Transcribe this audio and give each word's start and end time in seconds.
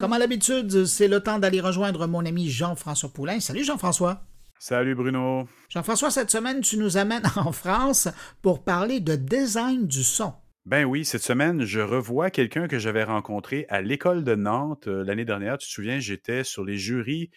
Comme 0.00 0.12
à 0.12 0.18
l'habitude, 0.20 0.84
c'est 0.84 1.08
le 1.08 1.18
temps 1.18 1.40
d'aller 1.40 1.60
rejoindre 1.60 2.06
mon 2.06 2.24
ami 2.24 2.48
Jean-François 2.48 3.08
Poulain. 3.08 3.40
Salut 3.40 3.64
Jean-François. 3.64 4.22
Salut 4.60 4.94
Bruno. 4.94 5.48
Jean-François, 5.68 6.12
cette 6.12 6.30
semaine, 6.30 6.60
tu 6.60 6.76
nous 6.76 6.98
amènes 6.98 7.24
en 7.36 7.50
France 7.50 8.06
pour 8.40 8.62
parler 8.62 9.00
de 9.00 9.16
design 9.16 9.88
du 9.88 10.04
son. 10.04 10.34
Ben 10.66 10.84
oui, 10.84 11.04
cette 11.04 11.24
semaine, 11.24 11.64
je 11.64 11.80
revois 11.80 12.30
quelqu'un 12.30 12.68
que 12.68 12.78
j'avais 12.78 13.02
rencontré 13.02 13.66
à 13.70 13.80
l'école 13.80 14.22
de 14.22 14.36
Nantes 14.36 14.86
euh, 14.86 15.02
l'année 15.02 15.24
dernière. 15.24 15.58
Tu 15.58 15.66
te 15.66 15.72
souviens, 15.72 15.98
j'étais 15.98 16.44
sur 16.44 16.64
les 16.64 16.76
jurys 16.76 17.32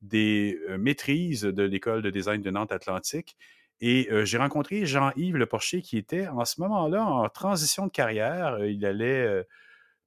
des 0.00 0.58
euh, 0.70 0.78
maîtrises 0.78 1.42
de 1.42 1.62
l'école 1.64 2.00
de 2.00 2.08
design 2.08 2.40
de 2.40 2.50
Nantes 2.50 2.72
Atlantique. 2.72 3.36
Et 3.82 4.08
euh, 4.10 4.24
j'ai 4.24 4.38
rencontré 4.38 4.86
Jean-Yves 4.86 5.36
Le 5.36 5.44
Porcher 5.44 5.82
qui 5.82 5.98
était 5.98 6.28
en 6.28 6.46
ce 6.46 6.62
moment-là 6.62 7.04
en 7.04 7.28
transition 7.28 7.84
de 7.84 7.92
carrière. 7.92 8.64
il 8.64 8.86
allait 8.86 9.44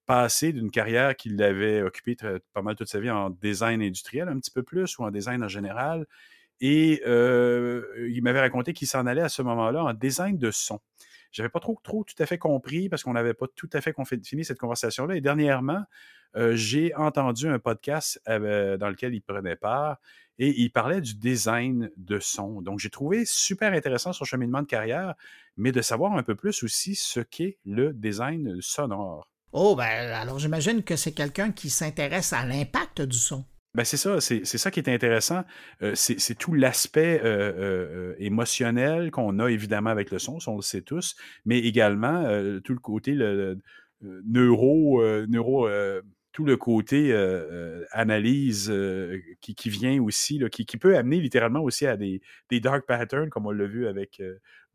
passé 0.10 0.54
d'une 0.54 0.71
carrière 0.71 1.16
qu'il 1.16 1.39
avait 1.44 1.84
occupée 1.84 2.18
pas 2.54 2.64
mal 2.64 2.76
toute 2.76 2.89
sa 2.89 3.00
vie 3.00 3.12
en 3.12 3.30
design 3.30 3.80
industriel, 3.84 4.27
un 4.27 4.40
petit 4.40 4.50
peu 4.50 4.63
plus, 4.63 4.98
ou 4.98 5.04
en 5.04 5.12
design 5.12 5.44
en 5.44 5.48
général. 5.48 6.08
Et 6.62 7.04
il 7.05 8.20
m'avait 8.23 8.40
raconté 8.40 8.73
qu'il 8.73 8.88
s'en 8.88 9.05
allait 9.05 9.22
à 9.22 9.30
ce 9.30 9.44
moment-là 9.44 9.84
en 9.84 9.94
design 9.94 10.40
de 10.40 10.50
son. 10.50 10.80
J'avais 11.31 11.50
pas 11.50 11.59
trop, 11.59 11.80
trop 11.84 12.03
tout 12.03 12.16
à 12.17 12.26
fait 12.26 12.40
compris 12.40 12.90
parce 12.90 13.03
qu'on 13.03 13.14
n'avait 13.14 13.36
pas 13.36 13.45
tout 13.55 13.70
à 13.72 13.81
fait 13.81 13.94
fini 14.26 14.44
cette 14.44 14.58
conversation-là. 14.58 15.16
Et 15.16 15.22
dernièrement, 15.22 15.84
j'ai 16.53 16.95
entendu 16.95 17.48
un 17.48 17.59
podcast 17.59 18.20
dans 18.26 18.89
lequel 18.89 19.14
il 19.14 19.22
prenait 19.22 19.58
part 19.58 20.00
et 20.39 20.59
il 20.59 20.72
parlait 20.72 21.02
du 21.02 21.14
design 21.14 21.91
de 21.98 22.20
son. 22.20 22.64
Donc, 22.64 22.80
j'ai 22.80 22.89
trouvé 22.89 23.26
super 23.26 23.73
intéressant 23.73 24.12
son 24.12 24.26
cheminement 24.26 24.64
de 24.64 24.67
carrière, 24.67 25.14
mais 25.55 25.72
de 25.72 25.84
savoir 25.84 26.14
un 26.14 26.23
peu 26.23 26.34
plus 26.34 26.64
aussi 26.64 26.95
ce 26.95 27.20
qu'est 27.20 27.59
le 27.64 27.94
design 27.94 28.59
sonore. 28.59 29.28
Oh, 29.52 29.76
ben 29.76 30.12
alors 30.13 30.38
j'imagine 30.38 30.84
que 30.84 30.95
c'est 30.95 31.12
quelqu'un 31.12 31.52
qui 31.52 31.70
s'intéresse 31.70 32.34
à 32.34 32.45
l'impact 32.45 33.02
du 33.02 33.17
son. 33.17 33.45
Ben 33.75 33.84
c'est 33.84 33.98
ça, 33.98 34.20
c'est 34.20 34.45
ça 34.45 34.72
qui 34.72 34.80
est 34.80 34.89
intéressant. 34.89 35.44
Euh, 35.84 35.94
c'est 35.95 36.38
tout 36.38 36.53
l'aspect 36.53 37.22
euh, 37.23 37.53
euh, 37.55 38.16
émotionnel 38.17 39.11
qu'on 39.11 39.38
a 39.39 39.50
évidemment 39.50 39.92
avec 39.92 40.09
le 40.09 40.17
son, 40.17 40.39
on 40.47 40.55
le 40.55 40.61
sait 40.61 40.81
tous, 40.81 41.16
mais 41.45 41.59
également 41.59 42.23
tout 42.64 42.73
le 42.73 42.80
côté 42.80 43.16
neuro, 44.02 45.03
neuro 45.27 45.70
tout 46.31 46.45
le 46.45 46.58
côté 46.58 47.14
analyse 47.92 48.73
qui, 49.39 49.70
vient 49.70 50.02
aussi, 50.02 50.42
qui, 50.52 50.77
peut 50.77 50.97
amener 50.97 51.20
littéralement 51.20 51.61
aussi 51.61 51.86
à 51.86 51.95
des, 51.95 52.22
des 52.50 52.59
dark 52.59 52.88
patterns, 52.88 53.30
comme 53.30 53.45
on 53.45 53.52
l'a 53.52 53.67
vu 53.67 53.88
avec 53.88 54.20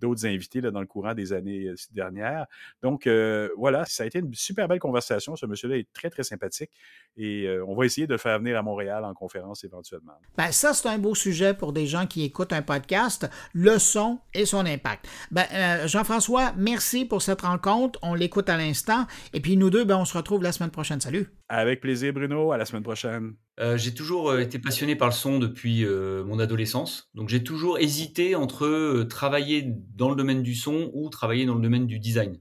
d'autres 0.04 0.26
invités 0.26 0.60
là, 0.60 0.70
dans 0.70 0.80
le 0.80 0.86
courant 0.86 1.14
des 1.14 1.32
années 1.32 1.68
euh, 1.68 1.74
dernières. 1.92 2.46
Donc, 2.82 3.06
euh, 3.06 3.48
voilà, 3.56 3.84
ça 3.86 4.02
a 4.02 4.06
été 4.06 4.18
une 4.18 4.34
super 4.34 4.68
belle 4.68 4.78
conversation. 4.78 5.34
Ce 5.34 5.46
monsieur-là 5.46 5.78
est 5.78 5.88
très, 5.92 6.10
très 6.10 6.22
sympathique 6.22 6.70
et 7.16 7.46
euh, 7.46 7.64
on 7.66 7.74
va 7.74 7.86
essayer 7.86 8.06
de 8.06 8.12
le 8.12 8.18
faire 8.18 8.38
venir 8.38 8.58
à 8.58 8.62
Montréal 8.62 9.04
en 9.04 9.14
conférence 9.14 9.64
éventuellement. 9.64 10.12
Ben, 10.36 10.52
ça, 10.52 10.74
c'est 10.74 10.88
un 10.88 10.98
beau 10.98 11.14
sujet 11.14 11.54
pour 11.54 11.72
des 11.72 11.86
gens 11.86 12.06
qui 12.06 12.22
écoutent 12.24 12.52
un 12.52 12.62
podcast, 12.62 13.28
le 13.54 13.78
son 13.78 14.20
et 14.34 14.44
son 14.44 14.66
impact. 14.66 15.08
Ben, 15.30 15.86
Jean-François, 15.86 16.52
merci 16.56 17.04
pour 17.06 17.22
cette 17.22 17.40
rencontre. 17.40 17.98
On 18.02 18.14
l'écoute 18.14 18.48
à 18.48 18.56
l'instant. 18.56 19.06
Et 19.32 19.40
puis, 19.40 19.56
nous 19.56 19.70
deux, 19.70 19.84
ben, 19.84 19.96
on 19.96 20.04
se 20.04 20.16
retrouve 20.16 20.42
la 20.42 20.52
semaine 20.52 20.70
prochaine. 20.70 21.00
Salut. 21.00 21.28
Avec 21.48 21.80
plaisir, 21.80 22.12
Bruno. 22.12 22.52
À 22.52 22.58
la 22.58 22.66
semaine 22.66 22.82
prochaine. 22.82 23.34
Euh, 23.60 23.76
j'ai 23.76 23.94
toujours 23.94 24.30
euh, 24.30 24.40
été 24.40 24.58
passionné 24.58 24.96
par 24.96 25.08
le 25.08 25.14
son 25.14 25.38
depuis 25.38 25.84
euh, 25.84 26.24
mon 26.24 26.38
adolescence. 26.38 27.08
Donc 27.14 27.28
j'ai 27.28 27.44
toujours 27.44 27.78
hésité 27.78 28.34
entre 28.34 29.06
travailler 29.08 29.64
dans 29.94 30.10
le 30.10 30.16
domaine 30.16 30.42
du 30.42 30.54
son 30.54 30.90
ou 30.92 31.08
travailler 31.08 31.46
dans 31.46 31.54
le 31.54 31.60
domaine 31.60 31.86
du 31.86 31.98
design. 32.00 32.40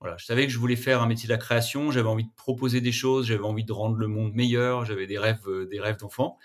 Voilà, 0.00 0.16
je 0.16 0.24
savais 0.24 0.46
que 0.46 0.52
je 0.52 0.58
voulais 0.58 0.76
faire 0.76 1.02
un 1.02 1.06
métier 1.06 1.28
de 1.28 1.32
la 1.32 1.38
création, 1.38 1.92
j'avais 1.92 2.08
envie 2.08 2.24
de 2.24 2.32
proposer 2.34 2.80
des 2.80 2.90
choses, 2.90 3.26
j'avais 3.26 3.44
envie 3.44 3.64
de 3.64 3.72
rendre 3.72 3.96
le 3.96 4.08
monde 4.08 4.34
meilleur, 4.34 4.84
j'avais 4.84 5.06
des 5.06 5.18
rêves, 5.18 5.46
des 5.70 5.78
rêves 5.78 5.98
d'enfant. 5.98 6.38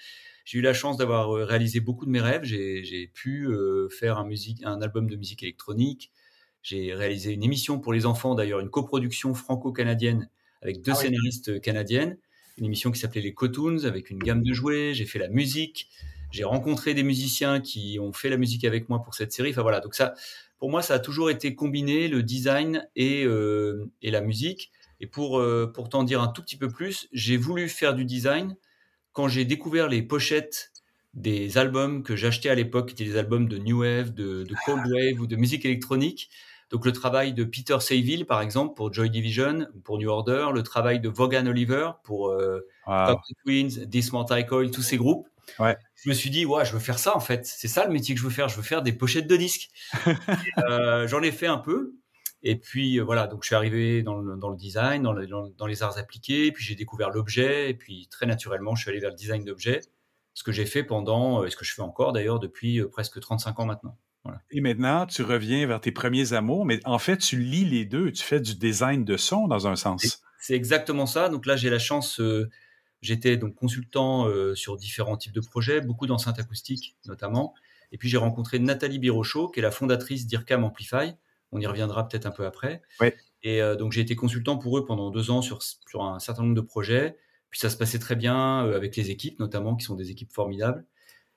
J'ai 0.46 0.60
eu 0.60 0.62
la 0.62 0.74
chance 0.74 0.98
d'avoir 0.98 1.32
réalisé 1.32 1.80
beaucoup 1.80 2.06
de 2.06 2.12
mes 2.12 2.22
rêves. 2.22 2.44
J'ai 2.44 3.12
pu 3.16 3.50
faire 3.90 4.20
un, 4.20 4.26
musique, 4.26 4.64
un 4.64 4.80
album 4.82 5.10
de 5.10 5.16
musique 5.16 5.42
électronique. 5.42 6.12
J'ai 6.62 6.94
réalisé 6.94 7.34
une 7.34 7.44
émission 7.44 7.80
pour 7.80 7.94
les 7.94 8.06
enfants, 8.06 8.36
d'ailleurs 8.36 8.60
une 8.60 8.70
coproduction 8.70 9.34
franco-canadienne 9.34 10.30
avec 10.62 10.82
deux 10.84 10.92
ah 10.92 10.96
scénaristes 10.96 11.60
canadiennes 11.60 12.18
une 12.58 12.66
émission 12.66 12.92
qui 12.92 13.00
s'appelait 13.00 13.22
les 13.22 13.34
Cotoons 13.34 13.86
avec 13.86 14.10
une 14.10 14.20
gamme 14.20 14.44
de 14.44 14.54
jouets. 14.54 14.94
J'ai 14.94 15.06
fait 15.06 15.20
la 15.20 15.30
musique. 15.30 15.90
J'ai 16.32 16.44
rencontré 16.44 16.94
des 16.94 17.04
musiciens 17.04 17.62
qui 17.62 18.00
ont 18.02 18.12
fait 18.12 18.30
la 18.30 18.38
musique 18.38 18.66
avec 18.66 18.90
moi 18.90 19.02
pour 19.02 19.14
cette 19.14 19.32
série. 19.32 19.52
Enfin 19.52 19.62
voilà, 19.62 19.80
donc 19.80 19.96
ça, 19.96 20.14
pour 20.60 20.70
moi, 20.70 20.82
ça 20.82 20.96
a 20.96 21.00
toujours 21.00 21.30
été 21.30 21.56
combiné 21.56 22.08
le 22.08 22.24
design 22.24 22.88
et, 22.96 23.24
euh, 23.24 23.90
et 24.02 24.12
la 24.12 24.22
musique. 24.22 24.72
Et 25.00 25.08
pour, 25.08 25.40
euh, 25.40 25.72
pour 25.72 25.90
t'en 25.90 26.04
dire 26.04 26.22
un 26.22 26.28
tout 26.28 26.42
petit 26.42 26.58
peu 26.58 26.68
plus, 26.68 27.08
j'ai 27.14 27.38
voulu 27.38 27.70
faire 27.70 27.94
du 27.94 28.04
design 28.04 28.56
quand 29.14 29.28
j'ai 29.28 29.46
découvert 29.46 29.88
les 29.88 30.02
pochettes 30.02 30.72
des 31.14 31.58
albums 31.58 32.04
que 32.04 32.16
j'achetais 32.16 32.50
à 32.50 32.56
l'époque, 32.56 32.90
qui 32.90 32.94
étaient 32.94 33.12
des 33.12 33.18
albums 33.18 33.48
de 33.48 33.58
New 33.58 33.82
Wave, 33.82 34.14
de 34.14 34.46
Cold 34.66 34.86
Wave 34.86 35.20
ou 35.20 35.28
de 35.28 35.36
musique 35.36 35.66
électronique. 35.66 36.30
Donc 36.70 36.86
le 36.86 36.92
travail 36.92 37.34
de 37.34 37.44
Peter 37.44 37.78
Saville, 37.80 38.26
par 38.26 38.42
exemple, 38.42 38.76
pour 38.76 38.94
Joy 38.94 39.10
Division, 39.10 39.68
pour 39.84 39.98
New 39.98 40.10
Order, 40.10 40.48
le 40.54 40.64
travail 40.64 41.00
de 41.00 41.08
Vaughan 41.08 41.46
Oliver 41.46 41.92
pour 42.04 42.30
euh, 42.30 42.68
Twins, 43.46 43.90
This 43.90 44.10
Coil, 44.10 44.72
tous 44.72 44.82
ces 44.82 44.98
groupes. 44.98 45.28
Ouais. 45.60 45.78
Je 45.96 46.10
me 46.10 46.14
suis 46.14 46.30
dit, 46.30 46.46
ouais, 46.46 46.66
je 46.66 46.74
veux 46.74 46.80
faire 46.80 47.00
ça 47.00 47.16
en 47.16 47.20
fait. 47.20 47.46
C'est 47.46 47.68
ça 47.68 47.86
le 47.86 47.94
métier 47.94 48.14
que 48.14 48.20
je 48.20 48.26
veux 48.26 48.32
faire. 48.32 48.50
Je 48.50 48.58
veux 48.58 48.64
faire 48.64 48.82
des 48.82 48.94
pochettes 48.94 49.28
de 49.28 49.38
disques. 49.38 49.70
euh, 50.70 51.08
J'en 51.08 51.22
ai 51.22 51.32
fait 51.32 51.48
un 51.48 51.58
peu. 51.58 51.96
Et 52.44 52.56
puis 52.58 53.00
euh, 53.00 53.04
voilà, 53.04 53.28
donc 53.28 53.44
je 53.44 53.48
suis 53.48 53.56
arrivé 53.56 54.04
dans 54.04 54.16
le, 54.16 54.38
dans 54.38 54.50
le 54.50 54.58
design, 54.58 55.04
dans, 55.04 55.14
dans, 55.14 55.66
les 55.66 55.84
arts 55.84 55.98
appliqués. 55.98 56.52
Puis 56.52 56.64
j'ai 56.64 56.76
découvert 56.76 57.10
l'objet. 57.10 57.70
Et 57.70 57.74
puis 57.74 58.08
très 58.12 58.26
naturellement, 58.26 58.76
je 58.76 58.82
suis 58.82 58.92
allé 58.92 59.00
vers 59.00 59.12
le 59.12 59.16
design 59.16 59.44
d'objets. 59.44 59.82
Ce 60.34 60.44
que 60.44 60.52
j'ai 60.52 60.66
fait 60.66 60.84
pendant, 60.84 61.46
et 61.46 61.50
ce 61.50 61.56
que 61.56 61.66
je 61.66 61.74
fais 61.74 61.82
encore 61.82 62.14
d'ailleurs 62.14 62.40
depuis 62.40 62.80
euh, 62.80 62.90
presque 62.90 63.20
35 63.20 63.60
ans 63.60 63.66
maintenant. 63.66 63.98
Et 64.52 64.62
maintenant, 64.62 65.06
tu 65.06 65.24
reviens 65.24 65.66
vers 65.68 65.82
tes 65.82 65.92
premiers 65.92 66.34
amours, 66.34 66.66
mais 66.66 66.80
en 66.86 67.00
fait, 67.00 67.18
tu 67.18 67.38
lis 67.38 67.66
les 67.66 67.86
deux. 67.86 68.12
Tu 68.12 68.24
fais 68.24 68.40
du 68.40 68.56
design 68.56 69.06
de 69.06 69.18
son 69.18 69.48
dans 69.48 69.68
un 69.68 69.76
sens. 69.76 70.24
C'est 70.40 70.56
exactement 70.56 71.06
ça. 71.06 71.30
Donc 71.30 71.46
là, 71.46 71.56
j'ai 71.56 71.70
la 71.70 71.80
chance. 71.80 72.20
Euh, 72.20 72.50
j'étais 73.02 73.38
donc 73.38 73.56
consultant 73.56 74.28
euh, 74.28 74.56
sur 74.56 74.78
différents 74.78 75.18
types 75.18 75.34
de 75.34 75.42
projets, 75.42 75.82
beaucoup 75.82 76.08
d'enceintes 76.08 76.40
acoustiques 76.40 76.96
notamment. 77.06 77.54
Et 77.92 77.98
puis 77.98 78.10
j'ai 78.10 78.18
rencontré 78.18 78.60
Nathalie 78.60 79.00
Birochot, 79.00 79.50
qui 79.50 79.60
est 79.60 79.64
la 79.64 79.72
fondatrice 79.72 80.28
d'IRCAM 80.28 80.64
Amplify. 80.64 81.14
On 81.52 81.60
y 81.60 81.66
reviendra 81.66 82.08
peut-être 82.08 82.26
un 82.26 82.32
peu 82.32 82.46
après. 82.46 82.82
Et 83.44 83.62
euh, 83.62 83.76
donc 83.76 83.92
j'ai 83.94 84.02
été 84.02 84.16
consultant 84.16 84.58
pour 84.58 84.78
eux 84.78 84.86
pendant 84.86 85.10
deux 85.10 85.32
ans 85.32 85.42
sur, 85.42 85.62
sur 85.62 86.04
un 86.04 86.20
certain 86.20 86.44
nombre 86.44 86.56
de 86.56 86.62
projets. 86.62 87.18
Puis 87.50 87.60
ça 87.60 87.70
se 87.70 87.78
passait 87.78 88.00
très 88.00 88.16
bien 88.16 88.60
avec 88.60 88.96
les 88.98 89.10
équipes, 89.10 89.40
notamment, 89.40 89.76
qui 89.76 89.86
sont 89.86 89.96
des 89.96 90.12
équipes 90.12 90.34
formidables. 90.34 90.86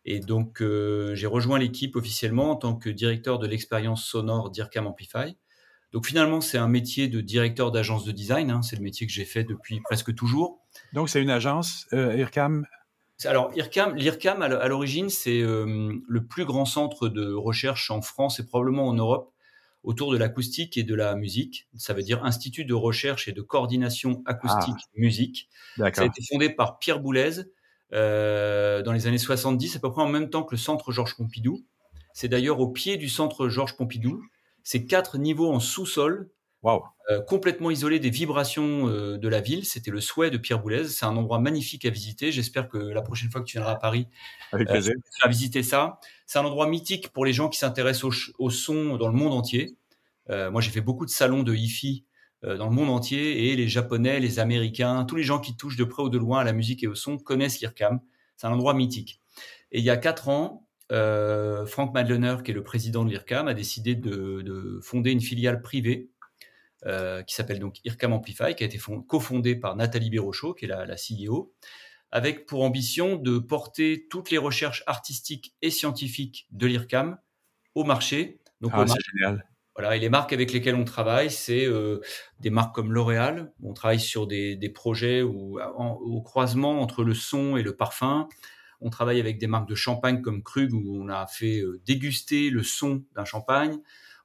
Et 0.04 0.20
donc, 0.20 0.62
euh, 0.62 1.14
j'ai 1.14 1.26
rejoint 1.26 1.58
l'équipe 1.58 1.96
officiellement 1.96 2.50
en 2.50 2.56
tant 2.56 2.74
que 2.74 2.88
directeur 2.88 3.38
de 3.38 3.46
l'expérience 3.46 4.04
sonore 4.04 4.50
d'IRCAM 4.50 4.86
Amplify. 4.86 5.36
Donc 5.92 6.06
finalement, 6.06 6.40
c'est 6.40 6.58
un 6.58 6.68
métier 6.68 7.08
de 7.08 7.20
directeur 7.20 7.72
d'agence 7.72 8.04
de 8.04 8.12
design. 8.12 8.50
Hein. 8.50 8.62
c'est 8.62 8.76
le 8.76 8.82
métier 8.82 9.06
que 9.06 9.12
j'ai 9.12 9.24
fait 9.24 9.44
depuis 9.44 9.80
presque 9.80 10.14
toujours. 10.14 10.60
Donc 10.92 11.10
c'est 11.10 11.20
une 11.20 11.30
agence, 11.30 11.86
euh, 11.92 12.16
IRCAM 12.16 12.64
Alors 13.24 13.50
IRCAM, 13.56 13.96
l'IRCAM 13.96 14.42
à 14.42 14.68
l'origine, 14.68 15.10
c'est 15.10 15.40
euh, 15.40 15.92
le 16.08 16.26
plus 16.26 16.44
grand 16.44 16.64
centre 16.64 17.08
de 17.08 17.32
recherche 17.32 17.90
en 17.90 18.02
France 18.02 18.38
et 18.38 18.46
probablement 18.46 18.86
en 18.86 18.94
Europe 18.94 19.34
autour 19.82 20.12
de 20.12 20.18
l'acoustique 20.18 20.76
et 20.76 20.84
de 20.84 20.94
la 20.94 21.16
musique. 21.16 21.66
Ça 21.76 21.92
veut 21.94 22.02
dire 22.02 22.24
Institut 22.24 22.64
de 22.64 22.74
recherche 22.74 23.28
et 23.28 23.32
de 23.32 23.40
coordination 23.40 24.22
acoustique 24.26 25.48
ah. 25.80 25.90
Ça 25.92 26.02
a 26.02 26.04
été 26.04 26.22
fondé 26.30 26.50
par 26.50 26.78
Pierre 26.78 27.00
Boulez, 27.00 27.40
dans 27.92 28.92
les 28.92 29.06
années 29.06 29.18
70, 29.18 29.76
à 29.76 29.80
peu 29.80 29.90
près 29.90 30.02
en 30.02 30.08
même 30.08 30.30
temps 30.30 30.42
que 30.42 30.54
le 30.54 30.58
centre 30.58 30.92
Georges 30.92 31.16
Pompidou. 31.16 31.64
C'est 32.12 32.28
d'ailleurs 32.28 32.60
au 32.60 32.68
pied 32.68 32.96
du 32.96 33.08
centre 33.08 33.48
Georges 33.48 33.76
Pompidou. 33.76 34.22
C'est 34.62 34.86
quatre 34.86 35.18
niveaux 35.18 35.52
en 35.52 35.60
sous-sol, 35.60 36.30
euh, 36.64 37.20
complètement 37.22 37.70
isolés 37.70 37.98
des 37.98 38.10
vibrations 38.10 38.88
euh, 38.88 39.16
de 39.16 39.28
la 39.28 39.40
ville. 39.40 39.64
C'était 39.64 39.90
le 39.90 40.00
souhait 40.00 40.30
de 40.30 40.36
Pierre 40.36 40.60
Boulez. 40.60 40.88
C'est 40.88 41.06
un 41.06 41.16
endroit 41.16 41.38
magnifique 41.38 41.84
à 41.84 41.90
visiter. 41.90 42.30
J'espère 42.30 42.68
que 42.68 42.76
la 42.76 43.02
prochaine 43.02 43.30
fois 43.30 43.40
que 43.40 43.46
tu 43.46 43.56
viendras 43.56 43.72
à 43.72 43.76
Paris, 43.76 44.06
Avec 44.52 44.68
tu 44.68 44.74
vas 44.74 45.28
visiter 45.28 45.62
ça. 45.62 45.98
C'est 46.26 46.38
un 46.38 46.44
endroit 46.44 46.68
mythique 46.68 47.08
pour 47.08 47.24
les 47.24 47.32
gens 47.32 47.48
qui 47.48 47.58
s'intéressent 47.58 48.04
au, 48.04 48.44
au, 48.44 48.50
son 48.50 48.96
dans 48.96 49.08
le 49.08 49.14
monde 49.14 49.32
entier. 49.32 49.76
moi, 50.28 50.60
j'ai 50.60 50.70
fait 50.70 50.82
beaucoup 50.82 51.06
de 51.06 51.10
salons 51.10 51.42
de 51.42 51.54
hi-fi 51.54 52.04
euh, 52.04 52.09
dans 52.42 52.66
le 52.66 52.74
monde 52.74 52.88
entier 52.88 53.50
et 53.50 53.56
les 53.56 53.68
Japonais, 53.68 54.18
les 54.18 54.38
Américains, 54.38 55.04
tous 55.04 55.16
les 55.16 55.22
gens 55.22 55.40
qui 55.40 55.56
touchent 55.56 55.76
de 55.76 55.84
près 55.84 56.02
ou 56.02 56.08
de 56.08 56.18
loin 56.18 56.40
à 56.40 56.44
la 56.44 56.52
musique 56.52 56.82
et 56.82 56.86
au 56.86 56.94
son 56.94 57.18
connaissent 57.18 57.60
l'IRCAM. 57.60 58.00
C'est 58.36 58.46
un 58.46 58.52
endroit 58.52 58.72
mythique. 58.72 59.20
Et 59.72 59.78
il 59.78 59.84
y 59.84 59.90
a 59.90 59.96
quatre 59.96 60.28
ans, 60.28 60.66
euh, 60.92 61.66
Frank 61.66 61.92
Madlener, 61.94 62.36
qui 62.44 62.50
est 62.50 62.54
le 62.54 62.62
président 62.62 63.04
de 63.04 63.10
l'IRCAM, 63.10 63.48
a 63.48 63.54
décidé 63.54 63.94
de, 63.94 64.80
fonder 64.82 65.10
une 65.12 65.20
filiale 65.20 65.62
privée 65.62 66.10
euh, 66.86 67.22
qui 67.22 67.34
s'appelle 67.34 67.60
donc 67.60 67.84
IRCAM 67.84 68.12
Amplify, 68.12 68.54
qui 68.54 68.64
a 68.64 68.66
été 68.66 68.78
cofondée 69.06 69.56
par 69.56 69.76
Nathalie 69.76 70.10
Birochot, 70.10 70.54
qui 70.54 70.64
est 70.64 70.68
la, 70.68 70.86
la, 70.86 70.96
CEO, 70.96 71.52
avec 72.10 72.46
pour 72.46 72.64
ambition 72.64 73.16
de 73.16 73.38
porter 73.38 74.06
toutes 74.10 74.30
les 74.30 74.38
recherches 74.38 74.82
artistiques 74.86 75.54
et 75.62 75.70
scientifiques 75.70 76.48
de 76.50 76.66
l'IRCAM 76.66 77.18
au 77.74 77.84
marché. 77.84 78.40
Donc 78.60 78.72
ah, 78.74 78.84
c'est 78.86 78.98
génial 79.12 79.49
Et 79.92 79.98
les 79.98 80.08
marques 80.08 80.32
avec 80.32 80.52
lesquelles 80.52 80.74
on 80.74 80.84
travaille, 80.84 81.30
c'est 81.30 81.66
des 82.40 82.50
marques 82.50 82.74
comme 82.74 82.92
L'Oréal. 82.92 83.52
On 83.62 83.72
travaille 83.72 84.00
sur 84.00 84.26
des, 84.26 84.72
projets 84.74 85.22
au 85.22 86.22
croisement 86.22 86.80
entre 86.80 87.04
le 87.04 87.14
son 87.14 87.56
et 87.56 87.62
le 87.62 87.76
parfum. 87.76 88.28
On 88.80 88.90
travaille 88.90 89.20
avec 89.20 89.38
des 89.38 89.46
marques 89.46 89.68
de 89.68 89.74
champagne 89.74 90.22
comme 90.22 90.42
Krug 90.42 90.72
où 90.72 91.02
on 91.02 91.08
a 91.08 91.26
fait 91.26 91.62
déguster 91.84 92.50
le 92.50 92.62
son 92.62 93.04
d'un 93.14 93.24
champagne. 93.24 93.78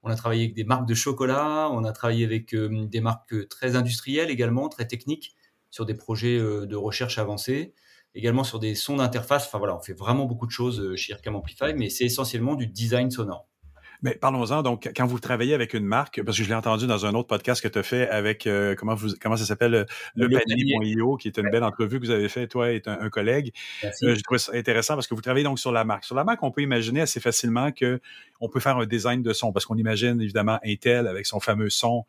On 0.04 0.10
a 0.10 0.16
travaillé 0.16 0.44
avec 0.44 0.56
des 0.56 0.64
marques 0.64 0.88
de 0.88 0.94
chocolat. 0.94 1.70
On 1.72 1.84
a 1.84 1.92
travaillé 1.92 2.26
avec 2.26 2.56
des 2.56 3.02
marques 3.02 3.48
très 3.50 3.76
industrielles 3.76 4.30
également, 4.30 4.70
très 4.70 4.88
techniques, 4.88 5.36
sur 5.72 5.86
des 5.86 5.96
projets 5.96 6.40
de 6.40 6.76
recherche 6.76 7.18
avancée. 7.18 7.74
Également 8.14 8.46
sur 8.46 8.60
des 8.60 8.76
sons 8.76 8.98
d'interface. 8.98 9.48
Enfin 9.48 9.58
voilà, 9.58 9.76
on 9.76 9.82
fait 9.82 9.94
vraiment 9.94 10.26
beaucoup 10.26 10.46
de 10.46 10.52
choses 10.52 10.96
chez 10.96 11.12
IRCAM 11.12 11.36
Amplify, 11.36 11.74
mais 11.76 11.90
c'est 11.90 12.06
essentiellement 12.06 12.56
du 12.56 12.68
design 12.68 13.12
sonore. 13.12 13.48
Mais 14.06 14.14
parlons-en. 14.14 14.62
Donc, 14.62 14.92
quand 14.96 15.08
vous 15.08 15.20
travaillez 15.20 15.56
avec 15.56 15.74
une 15.74 15.84
marque, 15.84 16.22
parce 16.24 16.38
que 16.38 16.44
je 16.44 16.48
l'ai 16.48 16.54
entendu 16.54 16.86
dans 16.86 17.08
un 17.08 17.16
autre 17.16 17.28
podcast 17.28 17.60
que 17.60 17.68
tu 17.68 17.80
as 17.80 17.82
fait 17.82 18.08
avec, 18.08 18.46
euh, 18.46 18.76
comment, 18.76 18.94
vous, 18.94 19.10
comment 19.20 19.36
ça 19.36 19.46
s'appelle, 19.46 19.74
euh, 19.74 19.86
le, 20.14 20.28
le 20.28 21.18
qui 21.18 21.28
est 21.28 21.38
une 21.40 21.50
belle 21.50 21.64
entrevue 21.64 22.00
que 22.00 22.06
vous 22.06 22.12
avez 22.12 22.30
fait, 22.30 22.46
toi 22.46 22.72
et 22.72 22.84
un, 22.86 23.10
collègue. 23.10 23.52
Euh, 23.84 23.90
je 24.14 24.22
trouve 24.22 24.38
ça 24.38 24.52
intéressant 24.54 24.94
parce 24.94 25.08
que 25.08 25.16
vous 25.16 25.22
travaillez 25.22 25.44
donc 25.44 25.58
sur 25.58 25.72
la 25.72 25.86
marque. 25.86 26.04
Sur 26.04 26.14
la 26.16 26.24
marque, 26.24 26.44
on 26.44 26.52
peut 26.52 26.62
imaginer 26.62 27.02
assez 27.02 27.20
facilement 27.20 27.72
que 27.72 28.00
on 28.40 28.48
peut 28.48 28.60
faire 28.60 28.78
un 28.78 28.86
design 28.86 29.24
de 29.24 29.34
son 29.34 29.52
parce 29.52 29.66
qu'on 29.66 29.78
imagine 29.78 30.22
évidemment 30.22 30.60
Intel 30.64 31.08
avec 31.08 31.26
son 31.26 31.40
fameux 31.40 31.72
son 31.72 32.06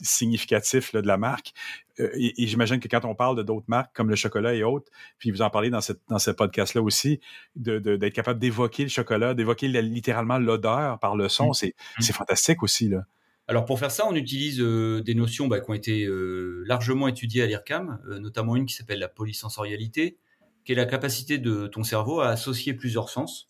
significatif 0.00 0.92
de 0.94 1.00
la 1.00 1.16
marque. 1.16 1.52
Euh, 2.00 2.10
et, 2.14 2.46
j'imagine 2.46 2.80
que 2.80 2.88
quand 2.88 3.04
on 3.04 3.14
parle 3.14 3.36
de 3.36 3.42
d'autres 3.42 3.66
marques 3.68 3.94
comme 3.94 4.10
le 4.10 4.16
chocolat 4.16 4.54
et 4.54 4.62
autres, 4.62 4.90
puis 5.18 5.30
vous 5.30 5.42
en 5.42 5.50
parlez 5.50 5.70
dans, 5.70 5.80
cette, 5.80 6.00
dans 6.08 6.18
ce 6.18 6.30
podcast-là 6.30 6.82
aussi, 6.82 7.20
d'être 7.54 7.82
de, 7.82 8.08
capable 8.08 8.38
d'évoquer 8.38 8.82
le 8.82 8.88
chocolat, 8.88 9.34
d'évoquer 9.34 9.68
littéralement 9.68 10.38
l'odeur 10.38 10.98
par 10.98 11.16
le 11.16 11.28
son, 11.28 11.48
mmh. 11.48 11.66
mmh. 11.68 12.00
c'est 12.00 12.12
fantastique 12.12 12.62
aussi. 12.62 12.88
Là. 12.88 13.06
Alors 13.48 13.64
pour 13.64 13.78
faire 13.78 13.90
ça, 13.90 14.06
on 14.08 14.14
utilise 14.14 14.60
euh, 14.60 15.02
des 15.02 15.14
notions 15.14 15.46
bah, 15.46 15.60
qui 15.60 15.70
ont 15.70 15.74
été 15.74 16.04
euh, 16.04 16.64
largement 16.66 17.08
étudiées 17.08 17.42
à 17.42 17.46
l'IRCAM, 17.46 18.00
notamment 18.20 18.56
une 18.56 18.66
qui 18.66 18.74
s'appelle 18.74 18.98
la 18.98 19.08
polysensorialité, 19.08 20.18
qui 20.64 20.72
est 20.72 20.76
la 20.76 20.86
capacité 20.86 21.38
de 21.38 21.68
ton 21.68 21.84
cerveau 21.84 22.20
à 22.20 22.28
associer 22.28 22.74
plusieurs 22.74 23.08
sens 23.08 23.46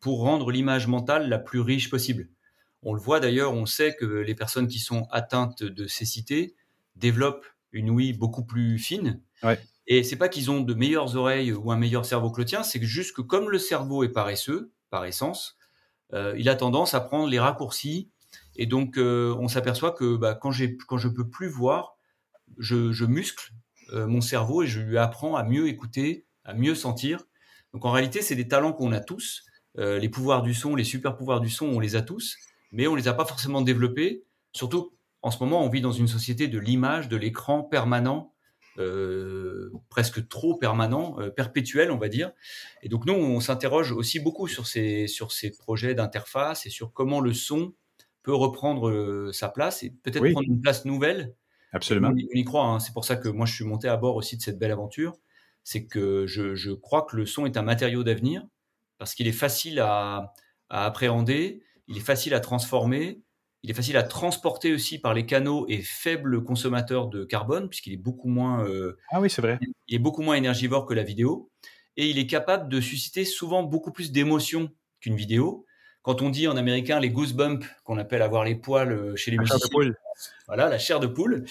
pour 0.00 0.20
rendre 0.20 0.50
l'image 0.50 0.86
mentale 0.86 1.28
la 1.28 1.38
plus 1.38 1.60
riche 1.60 1.90
possible. 1.90 2.28
On 2.84 2.94
le 2.94 3.00
voit 3.00 3.18
d'ailleurs, 3.18 3.52
on 3.52 3.66
sait 3.66 3.96
que 3.96 4.04
les 4.04 4.34
personnes 4.34 4.68
qui 4.68 4.78
sont 4.78 5.08
atteintes 5.10 5.62
de 5.62 5.86
cécité 5.86 6.54
développent 6.96 7.46
une 7.72 7.90
ouïe 7.90 8.12
beaucoup 8.12 8.44
plus 8.44 8.78
fine. 8.78 9.20
Ouais. 9.42 9.58
Et 9.86 10.02
c'est 10.02 10.16
pas 10.16 10.28
qu'ils 10.28 10.50
ont 10.50 10.60
de 10.60 10.74
meilleures 10.74 11.16
oreilles 11.16 11.52
ou 11.52 11.72
un 11.72 11.76
meilleur 11.76 12.04
cerveau 12.04 12.30
que 12.30 12.40
le 12.40 12.46
tien, 12.46 12.62
c'est 12.62 12.82
juste 12.82 13.14
que 13.14 13.22
comme 13.22 13.50
le 13.50 13.58
cerveau 13.58 14.04
est 14.04 14.10
paresseux, 14.10 14.72
par 14.90 15.04
essence, 15.04 15.56
euh, 16.12 16.34
il 16.38 16.48
a 16.48 16.54
tendance 16.54 16.94
à 16.94 17.00
prendre 17.00 17.28
les 17.28 17.38
raccourcis. 17.38 18.10
Et 18.56 18.66
donc, 18.66 18.96
euh, 18.96 19.34
on 19.38 19.48
s'aperçoit 19.48 19.92
que 19.92 20.16
bah, 20.16 20.34
quand, 20.34 20.52
quand 20.86 20.98
je 20.98 21.08
peux 21.08 21.28
plus 21.28 21.48
voir, 21.48 21.96
je, 22.58 23.04
muscle 23.04 23.52
euh, 23.92 24.06
mon 24.06 24.20
cerveau 24.20 24.62
et 24.62 24.66
je 24.66 24.80
lui 24.80 24.98
apprends 24.98 25.36
à 25.36 25.42
mieux 25.42 25.68
écouter, 25.68 26.26
à 26.44 26.54
mieux 26.54 26.74
sentir. 26.74 27.24
Donc, 27.72 27.84
en 27.84 27.90
réalité, 27.90 28.22
c'est 28.22 28.36
des 28.36 28.46
talents 28.46 28.72
qu'on 28.72 28.92
a 28.92 29.00
tous. 29.00 29.44
les 29.76 30.08
pouvoirs 30.08 30.42
du 30.42 30.54
son, 30.54 30.76
les 30.76 30.84
super 30.84 31.16
pouvoirs 31.16 31.40
du 31.40 31.50
son, 31.50 31.66
on 31.66 31.80
les 31.80 31.96
a 31.96 32.02
tous 32.02 32.36
mais 32.74 32.88
on 32.88 32.94
les 32.94 33.08
a 33.08 33.14
pas 33.14 33.24
forcément 33.24 33.62
développés. 33.62 34.24
Surtout, 34.52 34.92
en 35.22 35.30
ce 35.30 35.38
moment, 35.38 35.64
on 35.64 35.68
vit 35.68 35.80
dans 35.80 35.92
une 35.92 36.08
société 36.08 36.48
de 36.48 36.58
l'image, 36.58 37.08
de 37.08 37.16
l'écran 37.16 37.62
permanent, 37.62 38.34
euh, 38.78 39.70
presque 39.88 40.26
trop 40.28 40.56
permanent, 40.56 41.16
euh, 41.20 41.30
perpétuel, 41.30 41.92
on 41.92 41.98
va 41.98 42.08
dire. 42.08 42.32
Et 42.82 42.88
donc, 42.88 43.06
nous, 43.06 43.14
on 43.14 43.38
s'interroge 43.40 43.92
aussi 43.92 44.18
beaucoup 44.18 44.48
sur 44.48 44.66
ces, 44.66 45.06
sur 45.06 45.30
ces 45.30 45.56
projets 45.56 45.94
d'interface 45.94 46.66
et 46.66 46.70
sur 46.70 46.92
comment 46.92 47.20
le 47.20 47.32
son 47.32 47.72
peut 48.24 48.34
reprendre 48.34 48.90
euh, 48.90 49.32
sa 49.32 49.48
place 49.48 49.84
et 49.84 49.90
peut-être 49.90 50.28
prendre 50.32 50.48
une 50.48 50.60
place 50.60 50.84
nouvelle. 50.84 51.34
Absolument. 51.72 52.08
On, 52.10 52.36
y 52.36 52.44
croit. 52.44 52.64
Hein. 52.64 52.80
C'est 52.80 52.92
pour 52.92 53.04
ça 53.04 53.14
que 53.14 53.28
moi, 53.28 53.46
je 53.46 53.54
suis 53.54 53.64
monté 53.64 53.86
à 53.86 53.96
bord 53.96 54.16
aussi 54.16 54.36
de 54.36 54.42
cette 54.42 54.58
belle 54.58 54.72
aventure. 54.72 55.14
C'est 55.62 55.86
que 55.86 56.26
je, 56.26 56.56
je, 56.56 56.72
crois 56.72 57.02
que 57.02 57.16
le 57.16 57.24
son 57.24 57.46
est 57.46 57.56
un 57.56 57.62
matériau 57.62 58.02
d'avenir 58.02 58.44
parce 58.98 59.14
qu'il 59.14 59.28
est 59.28 59.32
facile 59.32 59.78
à, 59.80 60.34
à 60.68 60.84
appréhender 60.86 61.62
il 61.88 61.96
est 61.96 62.00
facile 62.00 62.34
à 62.34 62.40
transformer, 62.40 63.20
il 63.64 63.70
est 63.70 63.74
facile 63.74 63.96
à 63.96 64.02
transporter 64.02 64.74
aussi 64.74 64.98
par 64.98 65.14
les 65.14 65.24
canaux 65.24 65.64
et 65.70 65.80
faible 65.80 66.44
consommateur 66.44 67.08
de 67.08 67.24
carbone, 67.24 67.70
puisqu'il 67.70 67.94
est 67.94 67.98
beaucoup 67.98 68.28
moins. 68.28 68.62
Euh, 68.68 68.98
ah 69.10 69.22
oui, 69.22 69.30
c'est 69.30 69.40
vrai. 69.40 69.58
Il 69.88 69.94
est 69.94 69.98
beaucoup 69.98 70.20
moins 70.20 70.34
énergivore 70.34 70.84
que 70.84 70.92
la 70.92 71.02
vidéo. 71.02 71.50
Et 71.96 72.10
il 72.10 72.18
est 72.18 72.26
capable 72.26 72.68
de 72.68 72.80
susciter 72.82 73.24
souvent 73.24 73.62
beaucoup 73.62 73.90
plus 73.90 74.12
d'émotions 74.12 74.70
qu'une 75.00 75.16
vidéo. 75.16 75.64
Quand 76.02 76.20
on 76.20 76.28
dit 76.28 76.46
en 76.46 76.58
américain 76.58 77.00
les 77.00 77.08
goosebumps, 77.08 77.64
qu'on 77.84 77.96
appelle 77.96 78.20
avoir 78.20 78.44
les 78.44 78.54
poils 78.54 78.92
euh, 78.92 79.16
chez 79.16 79.30
les 79.30 79.38
la 79.38 79.44
musiciens. 79.44 79.58
Chair 79.58 79.68
de 79.68 79.72
poule. 79.72 79.96
Voilà, 80.46 80.68
la 80.68 80.78
chair 80.78 81.00
de 81.00 81.06
poule. 81.06 81.46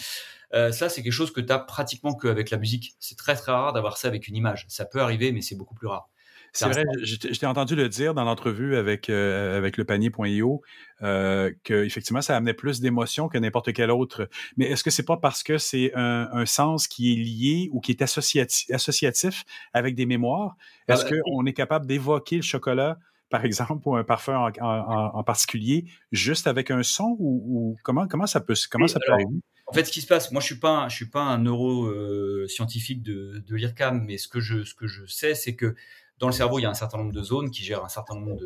Euh, 0.54 0.72
ça, 0.72 0.90
c'est 0.90 1.02
quelque 1.02 1.14
chose 1.14 1.34
que 1.34 1.42
tu 1.42 1.52
as 1.52 1.58
pratiquement 1.58 2.14
qu'avec 2.14 2.52
la 2.52 2.58
musique. 2.58 2.94
C'est 3.00 3.18
très 3.18 3.36
très 3.36 3.52
rare 3.52 3.74
d'avoir 3.74 3.98
ça 3.98 4.08
avec 4.08 4.28
une 4.28 4.36
image. 4.36 4.66
Ça 4.70 4.86
peut 4.86 5.02
arriver, 5.02 5.32
mais 5.32 5.42
c'est 5.42 5.56
beaucoup 5.56 5.74
plus 5.74 5.88
rare. 5.88 6.10
C'est 6.54 6.70
vrai, 6.70 6.84
je, 7.02 7.16
t'ai 7.16 7.46
entendu 7.48 7.76
le 7.76 7.90
dire 7.90 8.14
dans 8.14 8.24
l'entrevue 8.24 8.76
avec, 8.76 9.10
euh, 9.10 9.58
avec 9.58 9.76
le 9.76 9.86
panier.io 9.86 10.62
euh, 11.02 11.52
qu'effectivement, 11.64 12.22
ça 12.22 12.38
amenait 12.38 12.54
plus 12.54 12.80
d'émotions 12.80 13.28
que 13.28 13.40
n'importe 13.40 13.74
quel 13.74 13.90
autre. 13.90 14.30
Mais 14.56 14.66
est-ce 14.66 14.84
que 14.84 14.92
c'est 14.92 15.06
pas 15.06 15.18
parce 15.18 15.42
que 15.42 15.58
c'est 15.58 15.92
un, 15.96 16.46
sens 16.46 16.88
qui 16.88 17.14
est 17.14 17.16
lié 17.16 17.70
ou 17.72 17.80
qui 17.80 17.92
est 17.92 18.04
associatif, 18.04 18.70
associatif 18.72 19.44
avec 19.74 19.96
des 19.96 20.06
mémoires? 20.06 20.56
Ah 20.88 20.94
est-ce 20.94 21.06
ben, 21.06 21.22
qu'on 21.26 21.46
est 21.48 21.54
capable 21.54 21.88
d'évoquer 21.88 22.36
le 22.36 22.42
chocolat, 22.44 23.00
par 23.32 23.44
exemple, 23.46 23.82
ou 23.88 23.96
un 23.96 24.04
parfum 24.04 24.52
en, 24.62 25.24
particulier, 25.24 25.86
juste 26.12 26.46
avec 26.46 26.70
un 26.70 26.84
son 26.84 27.16
ou, 27.20 27.76
comment, 27.82 28.08
comment 28.08 28.28
ça 28.28 28.42
peut, 28.42 28.54
comment 28.70 28.88
ça 28.88 29.00
peut 29.04 29.12
arriver? 29.12 29.40
En 29.66 29.74
fait, 29.74 29.86
ce 29.86 29.92
qui 29.92 30.02
se 30.02 30.08
passe, 30.08 30.32
moi, 30.32 30.42
je 30.42 30.46
suis 30.46 30.60
pas, 30.60 30.88
je 30.90 30.96
suis 30.96 31.10
pas 31.10 31.22
un 31.22 31.40
neuroscientifique 31.40 33.02
de, 33.02 33.42
de 33.48 33.56
l'IRCAM, 33.56 34.04
mais 34.06 34.18
ce 34.18 34.28
que 34.28 34.40
je, 34.40 34.64
ce 34.64 34.76
que 34.76 34.86
je 34.86 35.06
sais, 35.08 35.34
c'est 35.34 35.56
que 35.56 35.74
dans 36.20 36.28
le 36.28 36.34
cerveau, 36.34 36.60
il 36.60 36.64
y 36.64 36.66
a 36.66 36.70
un 36.70 36.76
certain 36.76 36.98
nombre 36.98 37.12
de 37.12 37.24
zones 37.24 37.52
qui 37.52 37.64
gèrent 37.64 37.84
un 37.84 37.90
certain 37.90 38.16
nombre 38.16 38.40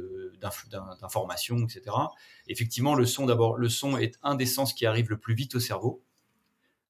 d'informations, 1.01 1.59
etc. 1.59 1.95
Effectivement, 2.47 2.95
le 2.95 3.05
son, 3.05 3.25
d'abord, 3.25 3.57
le 3.57 3.69
son 3.69 3.97
est 3.97 4.17
un 4.23 4.35
des 4.35 4.45
sens 4.45 4.73
qui 4.73 4.85
arrive 4.85 5.09
le 5.09 5.17
plus 5.17 5.35
vite 5.35 5.55
au 5.55 5.59
cerveau. 5.59 6.03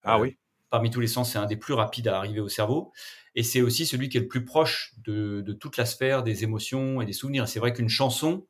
Ah 0.03 0.18
euh, 0.18 0.21
oui. 0.21 0.38
Parmi 0.69 0.89
tous 0.89 1.00
les 1.00 1.07
sens, 1.07 1.31
c'est 1.31 1.39
un 1.39 1.45
des 1.45 1.56
plus 1.56 1.74
rapides 1.74 2.07
à 2.07 2.18
arriver 2.18 2.39
au 2.39 2.50
cerveau. 2.50 2.91
Et 3.35 3.44
c'est 3.44 3.62
aussi 3.62 3.85
celui 3.85 4.09
qui 4.09 4.18
est 4.18 4.21
le 4.21 4.27
plus 4.27 4.45
proche 4.45 4.94
de, 4.97 5.41
toute 5.59 5.77
la 5.77 5.85
sphère 5.85 6.24
des 6.24 6.44
émotions 6.44 7.01
et 7.01 7.06
des 7.06 7.13
souvenirs. 7.13 7.47
C'est 7.47 7.59
vrai 7.59 7.73
qu'une 7.73 7.89
chanson 7.89 8.45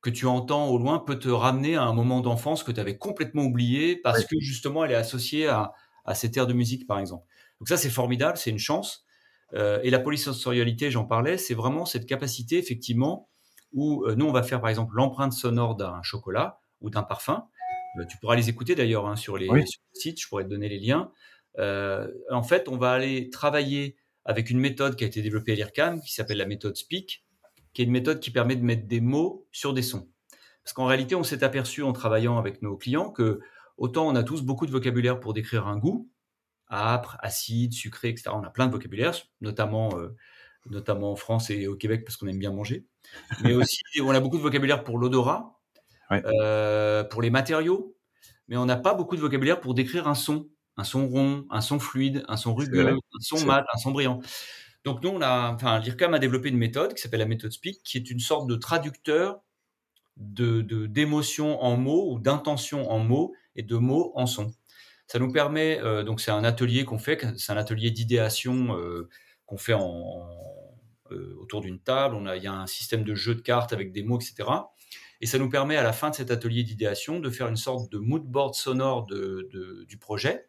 que 0.00 0.10
tu 0.10 0.26
entends 0.26 0.68
au 0.68 0.78
loin 0.78 1.00
peut 1.00 1.18
te 1.18 1.28
ramener 1.28 1.76
à 1.76 1.82
un 1.82 1.92
moment 1.92 2.20
d'enfance 2.20 2.62
que 2.62 2.72
tu 2.72 2.80
avais 2.80 2.96
complètement 2.96 3.42
oublié 3.42 3.96
parce 3.96 4.24
que 4.24 4.36
justement 4.38 4.84
elle 4.84 4.92
est 4.92 4.96
associée 4.96 5.48
à, 5.48 5.72
à 6.04 6.14
cette 6.14 6.36
air 6.36 6.46
de 6.46 6.52
musique, 6.52 6.86
par 6.86 6.98
exemple. 6.98 7.26
Donc 7.60 7.68
ça, 7.68 7.76
c'est 7.76 7.90
formidable, 7.90 8.38
c'est 8.38 8.50
une 8.50 8.58
chance. 8.58 9.04
Euh, 9.54 9.80
et 9.82 9.90
la 9.90 9.98
polysensorialité, 9.98 10.90
j'en 10.90 11.04
parlais, 11.04 11.38
c'est 11.38 11.54
vraiment 11.54 11.86
cette 11.86 12.06
capacité, 12.06 12.58
effectivement, 12.58 13.28
où 13.72 14.04
euh, 14.04 14.14
nous, 14.14 14.26
on 14.26 14.32
va 14.32 14.42
faire, 14.42 14.60
par 14.60 14.70
exemple, 14.70 14.94
l'empreinte 14.94 15.32
sonore 15.32 15.76
d'un 15.76 16.02
chocolat 16.02 16.60
ou 16.80 16.90
d'un 16.90 17.02
parfum. 17.02 17.46
Euh, 17.98 18.04
tu 18.04 18.18
pourras 18.18 18.36
les 18.36 18.48
écouter 18.48 18.74
d'ailleurs 18.74 19.06
hein, 19.06 19.16
sur, 19.16 19.36
les 19.36 19.48
sites, 19.92 20.20
je 20.20 20.28
pourrais 20.28 20.44
te 20.44 20.50
donner 20.50 20.68
les 20.68 20.78
liens. 20.78 21.10
en 21.58 22.42
fait, 22.42 22.68
on 22.68 22.76
va 22.76 22.92
aller 22.92 23.30
travailler 23.30 23.96
avec 24.24 24.50
une 24.50 24.58
méthode 24.58 24.94
qui 24.96 25.04
a 25.04 25.06
été 25.06 25.22
développée 25.22 25.52
à 25.52 25.54
l'IRCAM, 25.54 26.02
qui 26.02 26.12
s'appelle 26.12 26.36
la 26.36 26.46
méthode 26.46 26.76
Speak, 26.76 27.24
qui 27.72 27.82
est 27.82 27.84
une 27.86 27.90
méthode 27.90 28.20
qui 28.20 28.30
permet 28.30 28.56
de 28.56 28.62
mettre 28.62 28.86
des 28.86 29.00
mots 29.00 29.46
sur 29.52 29.72
des 29.72 29.82
sons. 29.82 30.08
Parce 30.62 30.74
qu'en 30.74 30.84
réalité, 30.84 31.14
on 31.14 31.22
s'est 31.22 31.42
aperçu 31.42 31.82
en 31.82 31.94
travaillant 31.94 32.36
avec 32.36 32.60
nos 32.60 32.76
clients 32.76 33.10
que 33.10 33.40
autant 33.78 34.06
on 34.06 34.14
a 34.14 34.22
tous 34.22 34.42
beaucoup 34.42 34.66
de 34.66 34.70
vocabulaire 34.70 35.18
pour 35.18 35.32
décrire 35.32 35.66
un 35.66 35.78
goût, 35.78 36.10
âpre, 36.70 37.16
acide, 37.20 37.72
sucré, 37.72 38.08
etc. 38.08 38.30
On 38.32 38.42
a 38.42 38.50
plein 38.50 38.66
de 38.66 38.72
vocabulaire, 38.72 39.14
notamment, 39.40 39.98
euh, 39.98 40.14
notamment 40.66 41.12
en 41.12 41.16
France 41.16 41.50
et 41.50 41.66
au 41.66 41.76
Québec 41.76 42.04
parce 42.04 42.16
qu'on 42.16 42.26
aime 42.26 42.38
bien 42.38 42.52
manger. 42.52 42.86
Mais 43.42 43.54
aussi, 43.54 43.82
on 44.00 44.10
a 44.10 44.20
beaucoup 44.20 44.38
de 44.38 44.42
vocabulaire 44.42 44.84
pour 44.84 44.98
l'odorat, 44.98 45.60
euh, 46.12 47.04
pour 47.04 47.22
les 47.22 47.30
matériaux, 47.30 47.96
mais 48.48 48.56
on 48.56 48.66
n'a 48.66 48.76
pas 48.76 48.94
beaucoup 48.94 49.16
de 49.16 49.20
vocabulaire 49.20 49.60
pour 49.60 49.74
décrire 49.74 50.08
un 50.08 50.14
son, 50.14 50.48
un 50.76 50.84
son 50.84 51.06
rond, 51.06 51.46
un 51.50 51.60
son 51.60 51.78
fluide, 51.78 52.24
un 52.28 52.36
son 52.36 52.54
rugueux, 52.54 52.88
un 52.88 53.20
son 53.20 53.44
mat, 53.44 53.64
un 53.74 53.78
son 53.78 53.90
brillant. 53.90 54.20
Donc 54.84 55.02
nous, 55.02 55.10
on 55.10 55.20
a, 55.20 55.52
enfin, 55.52 55.80
l'IRCAM 55.80 56.14
a 56.14 56.18
développé 56.18 56.48
une 56.48 56.56
méthode 56.56 56.94
qui 56.94 57.02
s'appelle 57.02 57.20
la 57.20 57.26
méthode 57.26 57.52
Speak, 57.52 57.82
qui 57.82 57.98
est 57.98 58.10
une 58.10 58.20
sorte 58.20 58.48
de 58.48 58.56
traducteur 58.56 59.40
de 60.16 60.86
d'émotions 60.86 61.62
en 61.62 61.76
mots 61.76 62.12
ou 62.12 62.18
d'intentions 62.18 62.90
en 62.90 62.98
mots 62.98 63.34
et 63.54 63.62
de 63.62 63.76
mots 63.76 64.12
en 64.14 64.26
son. 64.26 64.52
Ça 65.08 65.18
nous 65.18 65.32
permet, 65.32 65.80
euh, 65.80 66.04
donc 66.04 66.20
c'est 66.20 66.30
un 66.30 66.44
atelier 66.44 66.84
qu'on 66.84 66.98
fait, 66.98 67.26
c'est 67.38 67.50
un 67.50 67.56
atelier 67.56 67.90
d'idéation 67.90 68.76
euh, 68.76 69.08
qu'on 69.46 69.56
fait 69.56 69.72
euh, 69.72 71.34
autour 71.40 71.62
d'une 71.62 71.80
table. 71.80 72.18
Il 72.36 72.42
y 72.42 72.46
a 72.46 72.52
un 72.52 72.66
système 72.66 73.04
de 73.04 73.14
jeu 73.14 73.34
de 73.34 73.40
cartes 73.40 73.72
avec 73.72 73.90
des 73.90 74.02
mots, 74.02 74.20
etc. 74.20 74.50
Et 75.22 75.26
ça 75.26 75.38
nous 75.38 75.48
permet 75.48 75.78
à 75.78 75.82
la 75.82 75.94
fin 75.94 76.10
de 76.10 76.14
cet 76.14 76.30
atelier 76.30 76.62
d'idéation 76.62 77.20
de 77.20 77.30
faire 77.30 77.48
une 77.48 77.56
sorte 77.56 77.90
de 77.90 77.96
mood 77.96 78.22
board 78.22 78.54
sonore 78.54 79.06
du 79.06 79.96
projet, 79.98 80.46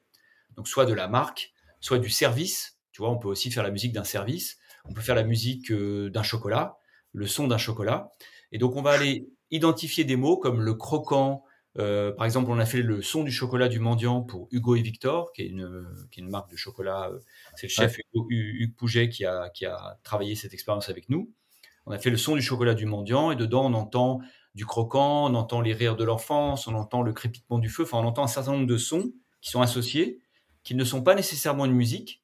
donc 0.58 0.68
soit 0.68 0.86
de 0.86 0.94
la 0.94 1.08
marque, 1.08 1.54
soit 1.80 1.98
du 1.98 2.10
service. 2.10 2.78
Tu 2.92 3.01
vois, 3.01 3.12
on 3.12 3.18
peut 3.18 3.30
aussi 3.30 3.51
faire 3.51 3.63
la 3.63 3.72
musique 3.72 3.94
d'un 3.94 4.04
service, 4.04 4.58
on 4.84 4.92
peut 4.92 5.01
faire 5.01 5.16
la 5.16 5.24
musique 5.24 5.72
d'un 5.72 6.24
chocolat, 6.24 6.78
le 7.13 7.28
son 7.28 7.48
d'un 7.48 7.58
chocolat. 7.58 8.12
Et 8.51 8.58
donc 8.58 8.75
on 8.75 8.82
va 8.82 8.92
aller 8.92 9.30
identifier 9.51 10.04
des 10.04 10.18
mots 10.18 10.36
comme 10.36 10.62
le 10.62 10.74
croquant, 10.74 11.46
Euh, 11.80 12.12
par 12.12 12.26
exemple, 12.26 12.52
on 12.52 12.60
a 12.60 12.66
fait 12.66 12.82
le 12.82 13.02
son 13.02 13.24
du 13.24 13.32
chocolat 13.32 13.70
du 13.70 13.80
mendiant 13.80 14.22
pour 14.22 14.48
Hugo 14.52 14.76
et 14.76 14.82
Victor, 14.82 15.32
qui 15.32 15.44
est 15.44 15.48
une, 15.48 15.88
qui 16.12 16.20
est 16.20 16.24
une 16.24 16.30
marque 16.30 16.52
de 16.52 16.58
chocolat. 16.58 17.10
Euh, 17.10 17.20
c'est 17.56 17.68
le 17.68 17.72
chef 17.72 17.98
Hugues 18.14 18.76
Pouget 18.76 19.10
qui 19.10 19.26
a, 19.26 19.50
qui 19.50 19.66
a 19.66 19.98
travaillé 20.04 20.36
cette 20.36 20.54
expérience 20.54 20.90
avec 20.90 21.10
nous. 21.10 21.32
On 21.86 21.92
a 21.92 21.98
fait 21.98 22.10
le 22.10 22.18
son 22.18 22.36
du 22.36 22.42
chocolat 22.42 22.74
du 22.74 22.86
mendiant 22.86 23.32
et 23.32 23.36
dedans 23.36 23.66
on 23.66 23.74
entend 23.74 24.20
du 24.56 24.66
croquant, 24.66 25.32
on 25.32 25.36
entend 25.36 25.62
les 25.62 25.74
rires 25.74 25.96
de 25.96 26.04
l'enfance, 26.04 26.68
on 26.68 26.76
entend 26.76 27.02
le 27.02 27.14
crépitement 27.14 27.60
du 27.60 27.70
feu, 27.70 27.84
enfin 27.84 28.00
on 28.00 28.06
entend 28.06 28.24
un 28.24 28.28
certain 28.28 28.52
nombre 28.52 28.68
de 28.68 28.78
sons 28.78 29.14
qui 29.42 29.50
sont 29.50 29.62
associés, 29.62 30.20
qui 30.64 30.76
ne 30.76 30.84
sont 30.84 31.02
pas 31.02 31.16
nécessairement 31.16 31.66
une 31.66 31.74
musique, 31.74 32.24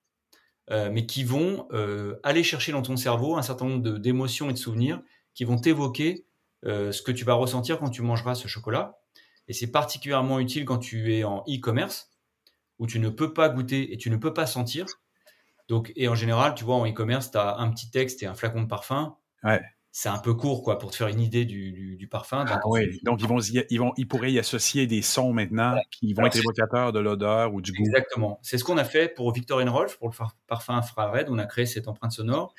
euh, 0.70 0.90
mais 0.92 1.06
qui 1.06 1.24
vont 1.24 1.68
aller 2.24 2.44
chercher 2.44 2.74
dans 2.74 2.82
ton 2.82 2.98
cerveau 2.98 3.38
un 3.38 3.42
certain 3.42 3.66
nombre 3.66 3.98
d'émotions 3.98 4.50
et 4.50 4.54
de 4.54 4.58
souvenirs 4.58 5.02
qui 5.34 5.46
vont 5.46 5.58
t'évoquer 5.58 6.26
ce 6.64 7.02
que 7.02 7.12
tu 7.12 7.24
vas 7.26 7.36
ressentir 7.36 7.80
quand 7.80 7.90
tu 7.90 8.02
mangeras 8.02 8.36
ce 8.36 8.48
chocolat. 8.48 9.00
Et 9.48 9.54
c'est 9.54 9.72
particulièrement 9.72 10.40
utile 10.40 10.66
quand 10.66 10.80
tu 10.80 11.14
es 11.14 11.24
en 11.24 11.44
e-commerce, 11.48 12.12
où 12.80 12.88
tu 12.88 13.00
ne 13.00 13.10
peux 13.10 13.34
pas 13.34 13.50
goûter 13.50 13.94
et 13.94 13.98
tu 13.98 14.10
ne 14.10 14.18
peux 14.18 14.34
pas 14.34 14.46
sentir. 14.46 14.86
Donc, 15.68 15.92
et 15.96 16.08
en 16.08 16.16
général, 16.16 16.56
tu 16.56 16.64
vois, 16.64 16.75
en 16.75 16.88
e-commerce, 16.88 17.32
tu 17.32 17.38
as 17.38 17.58
un 17.58 17.70
petit 17.72 17.90
texte 17.90 18.22
et 18.24 18.25
un 18.25 18.36
flacon 18.36 18.64
de 18.64 18.68
parfum. 18.68 19.16
Ouais. 19.44 19.62
C'est 19.92 20.10
un 20.10 20.18
peu 20.18 20.34
court, 20.34 20.62
quoi, 20.62 20.78
pour 20.78 20.92
te 20.92 20.98
faire 20.98 21.08
une 21.08 21.22
idée 21.22 21.46
du, 21.46 21.96
du, 21.96 22.08
parfum. 22.10 22.44
Ah, 22.50 22.60
oui. 22.66 23.00
Donc, 23.04 23.22
ils, 23.22 23.28
vont, 23.28 23.40
ils, 23.40 23.80
vont, 23.80 23.94
ils 23.96 24.06
pourraient 24.06 24.32
y 24.32 24.40
associer 24.40 24.88
des 24.88 25.02
sons 25.02 25.32
maintenant 25.32 25.80
qui 25.90 26.14
vont 26.14 26.25
être 26.25 26.36
évocateurs 26.36 26.92
de 26.92 27.00
l'odeur 27.00 27.54
ou 27.54 27.62
du 27.62 27.72
goût. 27.72 27.86
Exactement. 27.86 28.38
C'est 28.42 28.58
ce 28.58 28.66
qu'on 28.66 28.78
a 28.78 28.84
fait 28.84 29.08
pour 29.08 29.32
Victorine 29.32 29.70
Rolf, 29.70 29.98
pour 29.98 30.10
le 30.10 30.16
parfum 30.48 30.75
infrared. 30.75 31.30
On 31.30 31.38
a 31.38 31.46
créé 31.46 31.66
cette 31.66 31.88
empreinte 31.88 32.12
sonore 32.12 32.54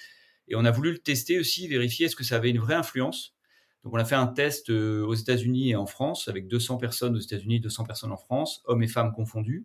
et 0.48 0.54
on 0.56 0.64
a 0.64 0.70
voulu 0.70 0.92
le 0.92 0.98
tester 0.98 1.38
aussi, 1.38 1.68
vérifier 1.68 2.06
est-ce 2.06 2.16
que 2.16 2.24
ça 2.24 2.36
avait 2.36 2.50
une 2.50 2.58
vraie 2.58 2.74
influence 2.74 3.35
donc 3.84 3.94
on 3.94 3.98
a 3.98 4.04
fait 4.04 4.16
un 4.16 4.26
test 4.26 4.70
euh, 4.70 5.04
aux 5.06 5.14
États-Unis 5.14 5.70
et 5.70 5.76
en 5.76 5.86
France 5.86 6.28
avec 6.28 6.48
200 6.48 6.78
personnes 6.78 7.14
aux 7.14 7.20
États-Unis, 7.20 7.60
200 7.60 7.84
personnes 7.84 8.12
en 8.12 8.16
France, 8.16 8.62
hommes 8.64 8.82
et 8.82 8.88
femmes 8.88 9.12
confondus. 9.12 9.64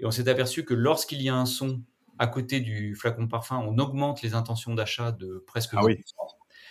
Et 0.00 0.06
on 0.06 0.10
s'est 0.10 0.28
aperçu 0.28 0.64
que 0.64 0.74
lorsqu'il 0.74 1.22
y 1.22 1.28
a 1.28 1.36
un 1.36 1.46
son 1.46 1.80
à 2.18 2.26
côté 2.26 2.60
du 2.60 2.94
flacon 2.94 3.24
de 3.24 3.28
parfum, 3.28 3.58
on 3.58 3.78
augmente 3.78 4.22
les 4.22 4.34
intentions 4.34 4.74
d'achat 4.74 5.12
de 5.12 5.44
presque 5.46 5.74
20%. 5.74 5.78
Ah 5.80 5.84
oui. 5.84 5.96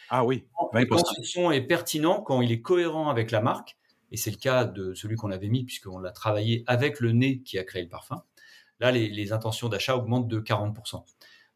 Ah 0.09 0.25
oui. 0.73 0.88
quand 0.88 0.97
ce 0.97 1.23
son 1.23 1.51
est 1.51 1.61
pertinent, 1.61 2.21
quand 2.21 2.41
il 2.41 2.51
est 2.51 2.61
cohérent 2.61 3.09
avec 3.09 3.31
la 3.31 3.41
marque, 3.41 3.77
et 4.11 4.17
c'est 4.17 4.31
le 4.31 4.38
cas 4.38 4.65
de 4.65 4.93
celui 4.93 5.15
qu'on 5.15 5.31
avait 5.31 5.47
mis 5.47 5.63
puisqu'on 5.63 6.00
l'a 6.00 6.11
travaillé 6.11 6.63
avec 6.67 7.00
le 7.00 7.13
nez 7.13 7.41
qui 7.41 7.57
a 7.57 7.63
créé 7.63 7.81
le 7.81 7.89
parfum, 7.89 8.23
là 8.79 8.91
les, 8.91 9.09
les 9.09 9.31
intentions 9.31 9.69
d'achat 9.69 9.95
augmentent 9.95 10.27
de 10.27 10.39
40%. 10.39 11.05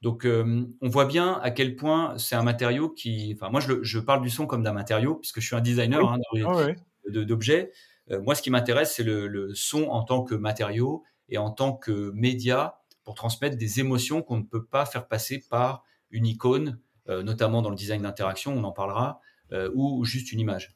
Donc, 0.05 0.23
euh, 0.23 0.67
on 0.81 0.87
voit 0.87 1.05
bien 1.05 1.39
à 1.41 1.49
quel 1.49 1.75
point 1.75 2.15
c'est 2.19 2.35
un 2.35 2.43
matériau 2.43 2.89
qui. 2.89 3.35
Enfin, 3.35 3.49
moi, 3.49 3.59
je, 3.59 3.97
parle 3.97 4.21
du 4.21 4.29
son 4.29 4.45
comme 4.45 4.61
d'un 4.61 4.71
matériau, 4.71 5.15
puisque 5.15 5.39
je 5.39 5.47
suis 5.47 5.55
un 5.55 5.61
designer 5.61 5.99
hein, 6.07 6.19
ah 6.45 7.09
d'objets. 7.09 7.71
Euh, 8.11 8.21
moi, 8.21 8.35
ce 8.35 8.43
qui 8.43 8.51
m'intéresse, 8.51 8.93
c'est 8.93 9.01
le, 9.01 9.49
son 9.55 9.85
en 9.85 10.03
tant 10.03 10.21
que 10.21 10.35
matériau 10.35 11.03
et 11.27 11.39
en 11.39 11.49
tant 11.49 11.73
que 11.73 12.11
média 12.13 12.77
pour 13.03 13.15
transmettre 13.15 13.57
des 13.57 13.79
émotions 13.79 14.21
qu'on 14.21 14.37
ne 14.37 14.43
peut 14.43 14.63
pas 14.63 14.85
faire 14.85 15.07
passer 15.07 15.43
par 15.49 15.83
une 16.11 16.27
icône, 16.27 16.79
euh, 17.09 17.23
notamment 17.23 17.63
dans 17.63 17.71
le 17.71 17.75
design 17.75 18.03
d'interaction, 18.03 18.53
on 18.55 18.63
en 18.63 18.71
parlera, 18.71 19.21
ou 19.73 20.05
juste 20.05 20.31
une 20.31 20.39
image. 20.39 20.75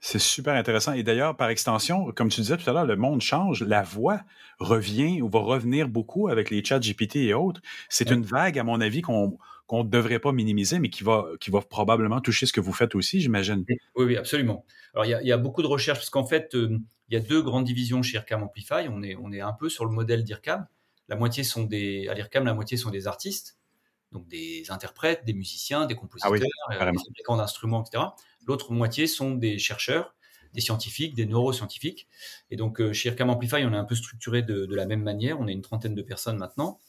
C'est 0.00 0.20
super 0.20 0.54
intéressant. 0.54 0.92
Et 0.92 1.02
d'ailleurs, 1.02 1.36
par 1.36 1.48
extension, 1.50 2.12
comme 2.12 2.28
tu 2.28 2.40
disais 2.40 2.56
tout 2.56 2.68
à 2.70 2.72
l'heure, 2.72 2.86
le 2.86 2.96
monde 2.96 3.20
change. 3.20 3.62
La 3.62 3.82
voix 3.82 4.20
revient 4.60 5.20
ou 5.22 5.28
va 5.28 5.40
revenir 5.40 5.88
beaucoup 5.88 6.28
avec 6.28 6.50
les 6.50 6.64
chats 6.64 6.78
GPT 6.78 7.16
et 7.16 7.34
autres. 7.34 7.60
C'est 7.88 8.10
une 8.10 8.22
vague, 8.22 8.58
à 8.58 8.64
mon 8.64 8.80
avis, 8.80 9.02
qu'on 9.02 9.38
ne 9.72 9.82
devrait 9.82 10.20
pas 10.20 10.32
minimiser, 10.32 10.78
mais 10.78 10.90
qui 10.90 11.02
va, 11.02 11.26
qui 11.40 11.50
va 11.50 11.60
probablement 11.60 12.20
toucher 12.20 12.46
ce 12.46 12.52
que 12.52 12.60
vous 12.60 12.72
faites 12.72 12.94
aussi, 12.94 13.20
j'imagine. 13.20 13.64
Oui, 13.96 14.04
oui, 14.04 14.16
absolument. 14.16 14.64
Alors, 14.94 15.04
il 15.04 15.26
y, 15.26 15.32
a, 15.32 15.36
beaucoup 15.36 15.62
de 15.62 15.66
recherches, 15.66 15.98
parce 15.98 16.10
qu'en 16.10 16.26
fait, 16.26 16.54
euh, 16.54 16.78
il 17.08 17.14
y 17.14 17.16
a 17.16 17.20
deux 17.20 17.42
grandes 17.42 17.64
divisions 17.64 18.02
chez 18.02 18.16
IRCAM 18.16 18.42
Amplify. 18.42 18.88
On 18.88 19.02
est, 19.02 19.16
on 19.16 19.32
est 19.32 19.40
un 19.40 19.52
peu 19.52 19.68
sur 19.68 19.84
le 19.84 19.90
modèle 19.90 20.24
d'IRCAM. 20.24 20.66
La 21.08 21.16
moitié 21.16 21.42
sont 21.42 21.64
des, 21.64 22.08
à 22.08 22.14
l'IRCAM, 22.14 22.44
la 22.44 22.54
moitié 22.54 22.76
sont 22.76 22.90
des 22.90 23.06
artistes, 23.06 23.58
donc 24.12 24.28
des 24.28 24.64
interprètes, 24.70 25.24
des 25.24 25.32
musiciens, 25.32 25.86
des 25.86 25.94
compositeurs, 25.94 26.32
ah 26.68 26.74
euh, 26.74 26.92
des 26.92 26.98
fabricants 26.98 27.36
d'instruments, 27.36 27.82
etc. 27.82 28.04
L'autre 28.48 28.72
moitié 28.72 29.06
sont 29.06 29.34
des 29.34 29.58
chercheurs, 29.58 30.16
des 30.54 30.62
scientifiques, 30.62 31.14
des 31.14 31.26
neuroscientifiques. 31.26 32.08
Et 32.50 32.56
donc, 32.56 32.80
euh, 32.80 32.94
chez 32.94 33.10
IRCAM 33.10 33.28
Amplify, 33.28 33.56
on 33.56 33.74
est 33.74 33.76
un 33.76 33.84
peu 33.84 33.94
structuré 33.94 34.42
de, 34.42 34.66
la 34.74 34.86
même 34.86 35.02
manière. 35.02 35.38
On 35.38 35.46
est 35.46 35.52
une 35.52 35.60
trentaine 35.60 35.94
de 35.94 36.00
personnes 36.00 36.38
maintenant. 36.38 36.80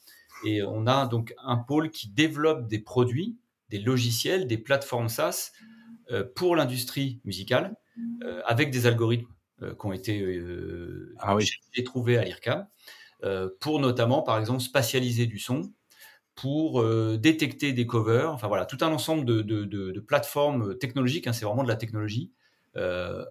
Et 0.46 0.64
on 0.64 0.88
a 0.88 1.06
donc 1.06 1.36
un 1.44 1.58
pôle 1.58 1.92
qui 1.92 2.08
développe 2.08 2.70
des 2.70 2.80
produits, 2.80 3.38
des 3.68 3.80
logiciels, 3.80 4.48
des 4.48 4.58
plateformes 4.58 5.10
SaaS 5.10 5.52
euh, 6.12 6.24
pour 6.34 6.56
l'industrie 6.56 7.20
musicale, 7.26 7.76
euh, 8.24 8.42
avec 8.46 8.72
des 8.72 8.88
algorithmes 8.88 9.28
qui 9.60 9.86
ont 9.86 9.92
été 9.92 10.42
ah 11.20 11.36
trouvés 11.84 12.18
à 12.18 12.24
l'IRCAM, 12.24 12.66
pour 13.60 13.82
notamment, 13.82 14.22
par 14.22 14.40
exemple, 14.40 14.62
spatialiser 14.62 15.26
du 15.26 15.38
son, 15.38 15.74
pour 16.42 16.82
euh, 16.82 17.18
détecter 17.18 17.74
des 17.74 17.86
covers. 17.86 18.32
Enfin 18.32 18.48
voilà, 18.48 18.66
tout 18.66 18.78
un 18.82 18.92
ensemble 18.92 19.26
de, 19.26 20.00
plateformes 20.00 20.78
technologiques. 20.78 21.28
Hein, 21.28 21.34
c'est 21.34 21.44
vraiment 21.44 21.64
de 21.64 21.68
la 21.68 21.76
technologie 21.76 22.32
euh, 22.78 23.26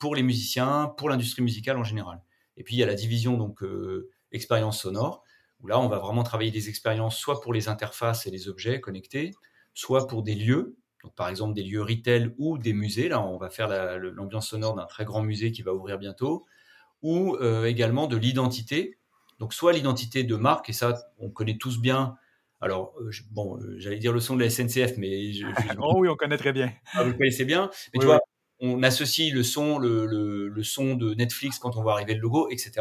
pour 0.00 0.16
les 0.16 0.24
musiciens, 0.24 0.92
pour 0.96 1.08
l'industrie 1.08 1.42
musicale 1.42 1.76
en 1.76 1.84
général. 1.84 2.20
Et 2.56 2.64
puis 2.64 2.74
il 2.74 2.78
y 2.78 2.82
a 2.82 2.86
la 2.86 2.94
division 2.94 3.36
donc 3.36 3.62
euh, 3.62 4.10
expérience 4.32 4.80
sonore 4.80 5.22
où 5.60 5.68
là 5.68 5.78
on 5.78 5.88
va 5.88 5.98
vraiment 5.98 6.24
travailler 6.24 6.50
des 6.50 6.68
expériences 6.68 7.16
soit 7.16 7.40
pour 7.40 7.52
les 7.52 7.68
interfaces 7.68 8.26
et 8.26 8.30
les 8.30 8.48
objets 8.48 8.80
connectés, 8.80 9.32
soit 9.72 10.08
pour 10.08 10.24
des 10.24 10.34
lieux. 10.34 10.76
Donc, 11.04 11.14
par 11.14 11.28
exemple 11.28 11.54
des 11.54 11.62
lieux 11.62 11.82
retail 11.82 12.34
ou 12.38 12.58
des 12.58 12.72
musées. 12.72 13.08
Là, 13.08 13.22
on 13.22 13.36
va 13.36 13.50
faire 13.50 13.68
l'ambiance 13.98 14.48
sonore 14.48 14.74
d'un 14.74 14.86
très 14.86 15.04
grand 15.04 15.22
musée 15.22 15.52
qui 15.52 15.62
va 15.62 15.72
ouvrir 15.72 15.98
bientôt, 15.98 16.44
ou 17.02 17.36
également 17.64 18.08
de 18.08 18.16
l'identité 18.16 18.98
donc 19.38 19.52
soit 19.52 19.72
l'identité 19.72 20.24
de 20.24 20.36
marque, 20.36 20.68
et 20.70 20.72
ça, 20.72 20.94
on 21.18 21.30
connaît 21.30 21.58
tous 21.58 21.80
bien. 21.80 22.16
Alors, 22.60 22.94
euh, 23.00 23.10
bon, 23.30 23.58
euh, 23.58 23.76
j'allais 23.78 23.98
dire 23.98 24.12
le 24.12 24.20
son 24.20 24.36
de 24.36 24.42
la 24.42 24.50
SNCF, 24.50 24.96
mais... 24.96 25.32
oh 25.80 25.94
oui, 25.98 26.08
on 26.08 26.16
connaît 26.16 26.38
très 26.38 26.52
bien. 26.52 26.72
Ah, 26.94 27.04
vous 27.04 27.10
le 27.10 27.16
connaissez 27.16 27.44
bien. 27.44 27.70
Mais 27.92 28.00
tu 28.00 28.06
vois, 28.06 28.20
on 28.60 28.82
associe 28.82 29.32
le 29.32 29.42
son, 29.42 29.78
le, 29.78 30.06
le, 30.06 30.62
son 30.62 30.94
de 30.94 31.14
Netflix 31.14 31.58
quand 31.58 31.76
on 31.76 31.82
voit 31.82 31.92
arriver 31.92 32.14
le 32.14 32.20
logo, 32.20 32.48
etc. 32.48 32.72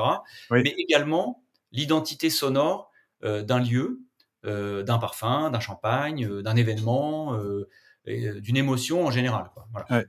Mais 0.50 0.74
également 0.78 1.44
l'identité 1.72 2.30
sonore 2.30 2.92
euh, 3.24 3.44
d'un 3.44 3.60
lieu, 3.60 4.02
d'un 4.44 5.00
parfum, 5.00 5.50
d'un 5.50 5.60
champagne, 5.60 6.42
d'un 6.44 6.56
événement, 6.56 7.36
d'une 8.06 8.58
émotion 8.58 9.06
en 9.06 9.12
général. 9.12 9.46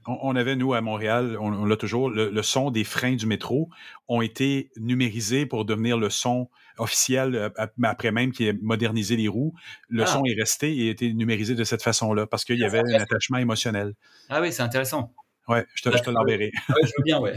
on, 0.07 0.37
avait, 0.37 0.57
nous, 0.57 0.75
à 0.75 0.81
Montréal, 0.81 1.37
on, 1.41 1.65
l'a 1.65 1.77
toujours, 1.77 2.11
le, 2.11 2.43
son 2.43 2.71
des 2.71 2.85
freins 2.85 3.17
du 3.17 3.27
métro 3.27 3.71
ont 4.09 4.21
été 4.21 4.71
numérisés 4.77 5.47
pour 5.47 5.65
devenir 5.65 5.97
le 5.97 6.11
son 6.11 6.49
officiel, 6.79 7.35
euh, 7.35 7.49
après 7.83 8.11
même 8.11 8.33
qu'il 8.33 8.47
ait 8.47 8.59
modernisé 8.61 9.17
les 9.17 9.29
roues. 9.29 9.55
Le 9.89 10.03
ah. 10.03 10.07
son 10.07 10.25
est 10.25 10.39
resté 10.39 10.77
et 10.77 10.89
a 10.89 10.91
été 10.91 11.13
numérisé 11.15 11.55
de 11.55 11.65
cette 11.65 11.83
façon-là 11.83 12.27
parce 12.27 12.45
qu'il 12.45 12.59
y 12.59 12.65
avait 12.65 12.81
un 12.81 13.01
attachement 13.01 13.39
émotionnel. 13.39 13.95
Ah 14.29 14.41
oui, 14.43 14.53
c'est 14.53 14.63
intéressant. 14.63 15.15
Oui, 15.49 15.59
je 15.75 15.83
te, 15.83 15.89
te 15.91 16.11
l'enverrai. 16.11 16.51
Ah 16.69 16.75
je 16.83 16.93
veux 16.99 17.05
bien, 17.05 17.21
ouais. 17.21 17.35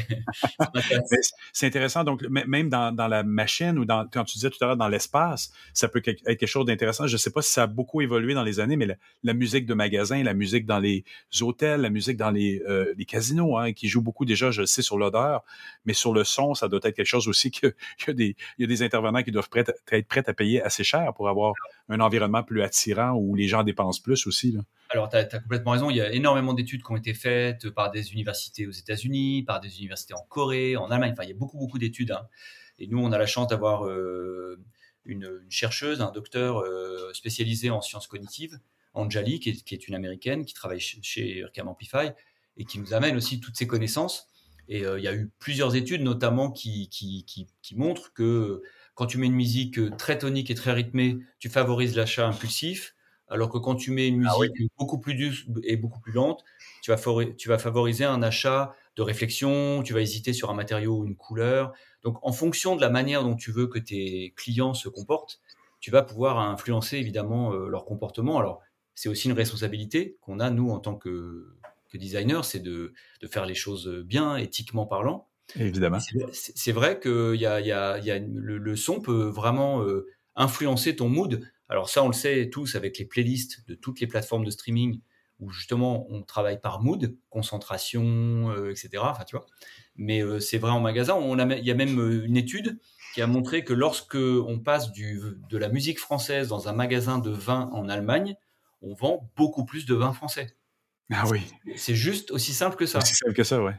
c'est 1.53 1.67
intéressant. 1.67 2.03
Donc, 2.03 2.23
même 2.23 2.69
dans, 2.69 2.91
dans, 2.91 3.07
la 3.07 3.23
machine 3.23 3.77
ou 3.77 3.85
dans, 3.85 4.07
quand 4.07 4.23
tu 4.23 4.33
disais 4.33 4.49
tout 4.49 4.57
à 4.61 4.67
l'heure 4.67 4.77
dans 4.77 4.87
l'espace, 4.87 5.51
ça 5.73 5.87
peut 5.87 6.01
être 6.03 6.23
quelque 6.23 6.47
chose 6.47 6.65
d'intéressant. 6.65 7.05
Je 7.05 7.13
ne 7.13 7.17
sais 7.17 7.29
pas 7.29 7.41
si 7.41 7.51
ça 7.51 7.63
a 7.63 7.67
beaucoup 7.67 8.01
évolué 8.01 8.33
dans 8.33 8.43
les 8.43 8.59
années, 8.59 8.77
mais 8.77 8.87
la, 9.23 9.33
musique 9.33 9.67
de 9.67 9.73
magasin, 9.75 10.23
la 10.23 10.33
musique 10.33 10.65
dans 10.65 10.79
les 10.79 11.03
hôtels, 11.41 11.81
la 11.81 11.89
musique 11.89 12.17
dans 12.17 12.31
les, 12.31 12.61
euh, 12.67 12.93
les 12.97 13.05
casinos, 13.05 13.57
hein, 13.57 13.73
qui 13.73 13.87
joue 13.87 14.01
beaucoup 14.01 14.25
déjà, 14.25 14.49
je 14.49 14.61
le 14.61 14.67
sais, 14.67 14.81
sur 14.81 14.97
l'odeur, 14.97 15.43
mais 15.85 15.93
sur 15.93 16.13
le 16.13 16.23
son, 16.23 16.55
ça 16.55 16.67
doit 16.67 16.79
être 16.83 16.95
quelque 16.95 17.05
chose 17.05 17.27
aussi 17.27 17.51
qu'il 17.51 17.73
y, 18.07 18.09
a 18.09 18.13
des, 18.13 18.35
y 18.57 18.63
a 18.63 18.67
des 18.67 18.81
intervenants 18.81 19.21
qui 19.21 19.31
doivent 19.31 19.49
être 19.55 20.07
prêts 20.07 20.23
à 20.25 20.33
payer 20.33 20.61
assez 20.63 20.83
cher 20.83 21.13
pour 21.13 21.29
avoir 21.29 21.53
un 21.89 21.99
environnement 21.99 22.43
plus 22.43 22.61
attirant 22.61 23.13
où 23.13 23.35
les 23.35 23.47
gens 23.47 23.63
dépensent 23.63 24.01
plus 24.01 24.27
aussi. 24.27 24.51
Là. 24.51 24.61
Alors, 24.89 25.09
tu 25.09 25.17
as, 25.17 25.25
complètement 25.25 25.71
raison. 25.71 25.89
Il 25.89 25.97
y 25.97 26.01
a 26.01 26.11
énormément 26.11 26.53
d'études 26.53 26.83
qui 26.83 26.91
ont 26.91 26.97
été 26.97 27.13
faites 27.13 27.69
par 27.69 27.91
des 27.91 28.13
universités 28.13 28.65
aux 28.65 28.71
États-Unis, 28.71 29.43
par 29.43 29.59
des 29.59 29.79
universités 29.79 30.13
en 30.13 30.25
Corée, 30.29 30.77
en 30.77 30.89
Allemagne. 30.89 31.11
Enfin, 31.13 31.23
il 31.23 31.29
y 31.29 31.33
a 31.33 31.35
beaucoup, 31.35 31.57
beaucoup 31.57 31.77
d'études. 31.77 32.11
Hein. 32.11 32.27
Et 32.79 32.87
nous, 32.87 32.99
on 32.99 33.11
a 33.11 33.17
la 33.17 33.25
chance 33.25 33.47
d'avoir 33.47 33.85
euh, 33.85 34.59
une, 35.05 35.41
chercheuse, 35.49 36.01
un 36.01 36.11
docteur 36.11 36.59
euh, 36.59 37.11
spécialisé 37.13 37.69
en 37.69 37.81
sciences 37.81 38.07
cognitives, 38.07 38.59
Anjali, 38.93 39.39
qui 39.39 39.49
est, 39.49 39.87
une 39.87 39.95
américaine, 39.95 40.45
qui 40.45 40.53
travaille 40.53 40.79
chez, 40.79 40.99
chez 41.01 41.45
Amplify 41.59 42.11
et 42.57 42.65
qui 42.65 42.79
nous 42.79 42.93
amène 42.93 43.15
aussi 43.15 43.39
toutes 43.39 43.55
ces 43.55 43.67
connaissances. 43.67 44.27
Et 44.67 44.85
euh, 44.85 44.99
il 44.99 45.03
y 45.03 45.07
a 45.07 45.13
eu 45.13 45.31
plusieurs 45.39 45.75
études, 45.75 46.01
notamment, 46.01 46.51
qui, 46.51 46.89
qui, 46.89 47.25
qui, 47.25 47.75
montrent 47.75 48.13
que 48.13 48.61
quand 48.99 49.05
tu 49.05 49.17
mets 49.17 49.27
une 49.27 49.33
musique 49.33 49.79
très 49.97 50.17
tonique 50.17 50.51
et 50.51 50.55
très 50.55 50.73
rythmée, 50.73 51.19
tu 51.39 51.47
favorises 51.47 51.95
l'achat 51.95 52.27
impulsif 52.27 52.95
alors 53.29 53.47
que 53.49 53.57
quand 53.57 53.75
tu 53.75 53.91
mets 53.91 54.09
une 54.09 54.27
ah 54.27 54.33
musique 54.37 54.71
beaucoup 54.77 54.99
plus 54.99 55.15
douce 55.15 55.45
et 55.63 55.77
beaucoup 55.77 56.01
plus 56.01 56.11
lente, 56.11 56.43
tu 56.81 56.91
vas, 56.91 56.99
tu 57.37 57.47
vas 57.47 57.57
favoriser 57.57 58.03
un 58.03 58.21
achat 58.21 58.75
de 58.97 59.01
réflexion, 59.01 59.83
tu 59.83 59.93
vas 59.93 60.01
hésiter 60.01 60.33
sur 60.33 60.49
un 60.49 60.53
matériau 60.53 60.97
ou 60.97 61.05
une 61.05 61.15
couleur. 61.15 61.71
Donc, 62.03 62.17
en 62.23 62.33
fonction 62.33 62.75
de 62.75 62.81
la 62.81 62.89
manière 62.89 63.23
dont 63.23 63.35
tu 63.35 63.53
veux 63.53 63.67
que 63.67 63.79
tes 63.79 64.33
clients 64.35 64.73
se 64.73 64.89
comportent, 64.89 65.39
tu 65.79 65.91
vas 65.91 66.01
pouvoir 66.01 66.37
influencer 66.39 66.97
évidemment 66.97 67.53
euh, 67.53 67.69
leur 67.69 67.85
comportement. 67.85 68.37
Alors, 68.37 68.61
c'est 68.95 69.07
aussi 69.07 69.29
une 69.29 69.33
responsabilité 69.33 70.17
qu'on 70.19 70.41
a, 70.41 70.49
nous, 70.49 70.71
en 70.71 70.79
tant 70.79 70.95
que, 70.95 71.55
que 71.87 71.97
designer, 71.97 72.43
c'est 72.43 72.59
de, 72.59 72.93
de, 73.21 73.27
faire 73.27 73.45
les 73.45 73.55
choses 73.55 73.87
bien, 73.87 74.35
éthiquement 74.35 74.85
parlant. 74.85 75.28
Évidemment. 75.55 75.99
C'est 76.31 76.71
vrai 76.71 76.99
que 76.99 77.35
y 77.35 77.45
a, 77.45 77.59
y 77.59 77.71
a, 77.71 77.97
y 77.99 78.11
a 78.11 78.19
le, 78.19 78.75
son 78.75 79.01
peut 79.01 79.29
vraiment 79.29 79.83
euh, 79.83 80.07
influencer 80.35 80.95
ton 80.95 81.09
mood. 81.09 81.41
Alors 81.69 81.89
ça, 81.89 82.03
on 82.03 82.07
le 82.07 82.13
sait 82.13 82.49
tous 82.49 82.75
avec 82.75 82.97
les 82.97 83.05
playlists 83.05 83.67
de 83.67 83.75
toutes 83.75 83.99
les 83.99 84.07
plateformes 84.07 84.45
de 84.45 84.51
streaming 84.51 85.01
où 85.39 85.49
justement 85.51 86.05
on 86.09 86.21
travaille 86.21 86.59
par 86.59 86.81
mood, 86.81 87.15
concentration, 87.29 88.51
euh, 88.51 88.71
etc. 88.71 89.03
Enfin, 89.03 89.23
tu 89.23 89.35
vois. 89.35 89.45
Mais 89.95 90.21
euh, 90.21 90.39
c'est 90.39 90.57
vrai 90.57 90.71
en 90.71 90.81
magasin. 90.81 91.17
Il 91.57 91.65
y 91.65 91.71
a 91.71 91.75
même 91.75 92.23
une 92.25 92.37
étude 92.37 92.79
qui 93.13 93.21
a 93.21 93.27
montré 93.27 93.63
que 93.63 93.73
lorsque 93.73 94.15
on 94.15 94.59
passe 94.59 94.91
du, 94.91 95.19
de 95.49 95.57
la 95.57 95.69
musique 95.69 95.99
française 95.99 96.49
dans 96.49 96.67
un 96.67 96.73
magasin 96.73 97.17
de 97.19 97.31
vin 97.31 97.69
en 97.73 97.89
Allemagne, 97.89 98.35
on 98.81 98.93
vend 98.93 99.31
beaucoup 99.35 99.65
plus 99.65 99.85
de 99.85 99.95
vin 99.95 100.13
français. 100.13 100.55
Ah 101.11 101.23
oui. 101.27 101.41
C'est 101.75 101.95
juste 101.95 102.31
aussi 102.31 102.53
simple 102.53 102.75
que 102.75 102.85
ça. 102.85 102.99
Aussi 102.99 103.15
simple 103.15 103.33
que 103.33 103.43
ça, 103.43 103.63
ouais. 103.63 103.73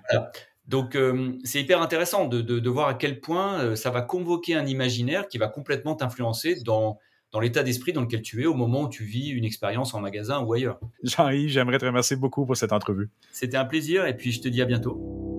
Donc 0.67 0.95
euh, 0.95 1.33
c'est 1.45 1.61
hyper 1.61 1.83
intéressant 1.83 2.27
de, 2.27 2.41
de, 2.43 2.71
voir 2.71 2.89
à 2.89 2.95
quel 2.95 3.21
point 3.21 3.61
euh, 3.61 3.77
ça 3.77 3.91
va 3.91 4.03
convoquer 4.03 4.55
un 4.55 4.67
imaginaire 4.67 5.27
qui 5.29 5.39
va 5.39 5.49
complètement 5.49 5.95
t'influencer 5.97 6.57
dans, 6.65 6.99
dans 7.33 7.41
l'état 7.41 7.63
d'esprit 7.63 7.93
dans 7.93 8.03
lequel 8.03 8.23
tu 8.23 8.43
es 8.43 8.47
au 8.47 8.55
moment 8.55 8.83
où 8.83 8.89
tu 8.89 9.05
vis 9.05 9.29
une 9.31 9.45
expérience 9.45 9.95
en 9.95 10.01
magasin 10.01 10.41
ou 10.41 10.53
ailleurs. 10.53 10.79
Jean-Yves, 11.03 11.51
j'aimerais 11.51 11.79
te 11.79 11.87
remercier 11.87 12.17
beaucoup 12.17 12.47
pour 12.47 12.57
cette 12.57 12.73
entrevue. 12.73 13.11
C'était 13.33 13.57
un 13.57 13.65
plaisir 13.65 14.07
et 14.07 14.17
puis 14.17 14.33
je 14.33 14.41
te 14.41 14.49
dis 14.49 14.63
à 14.63 14.67
bientôt. 14.67 15.30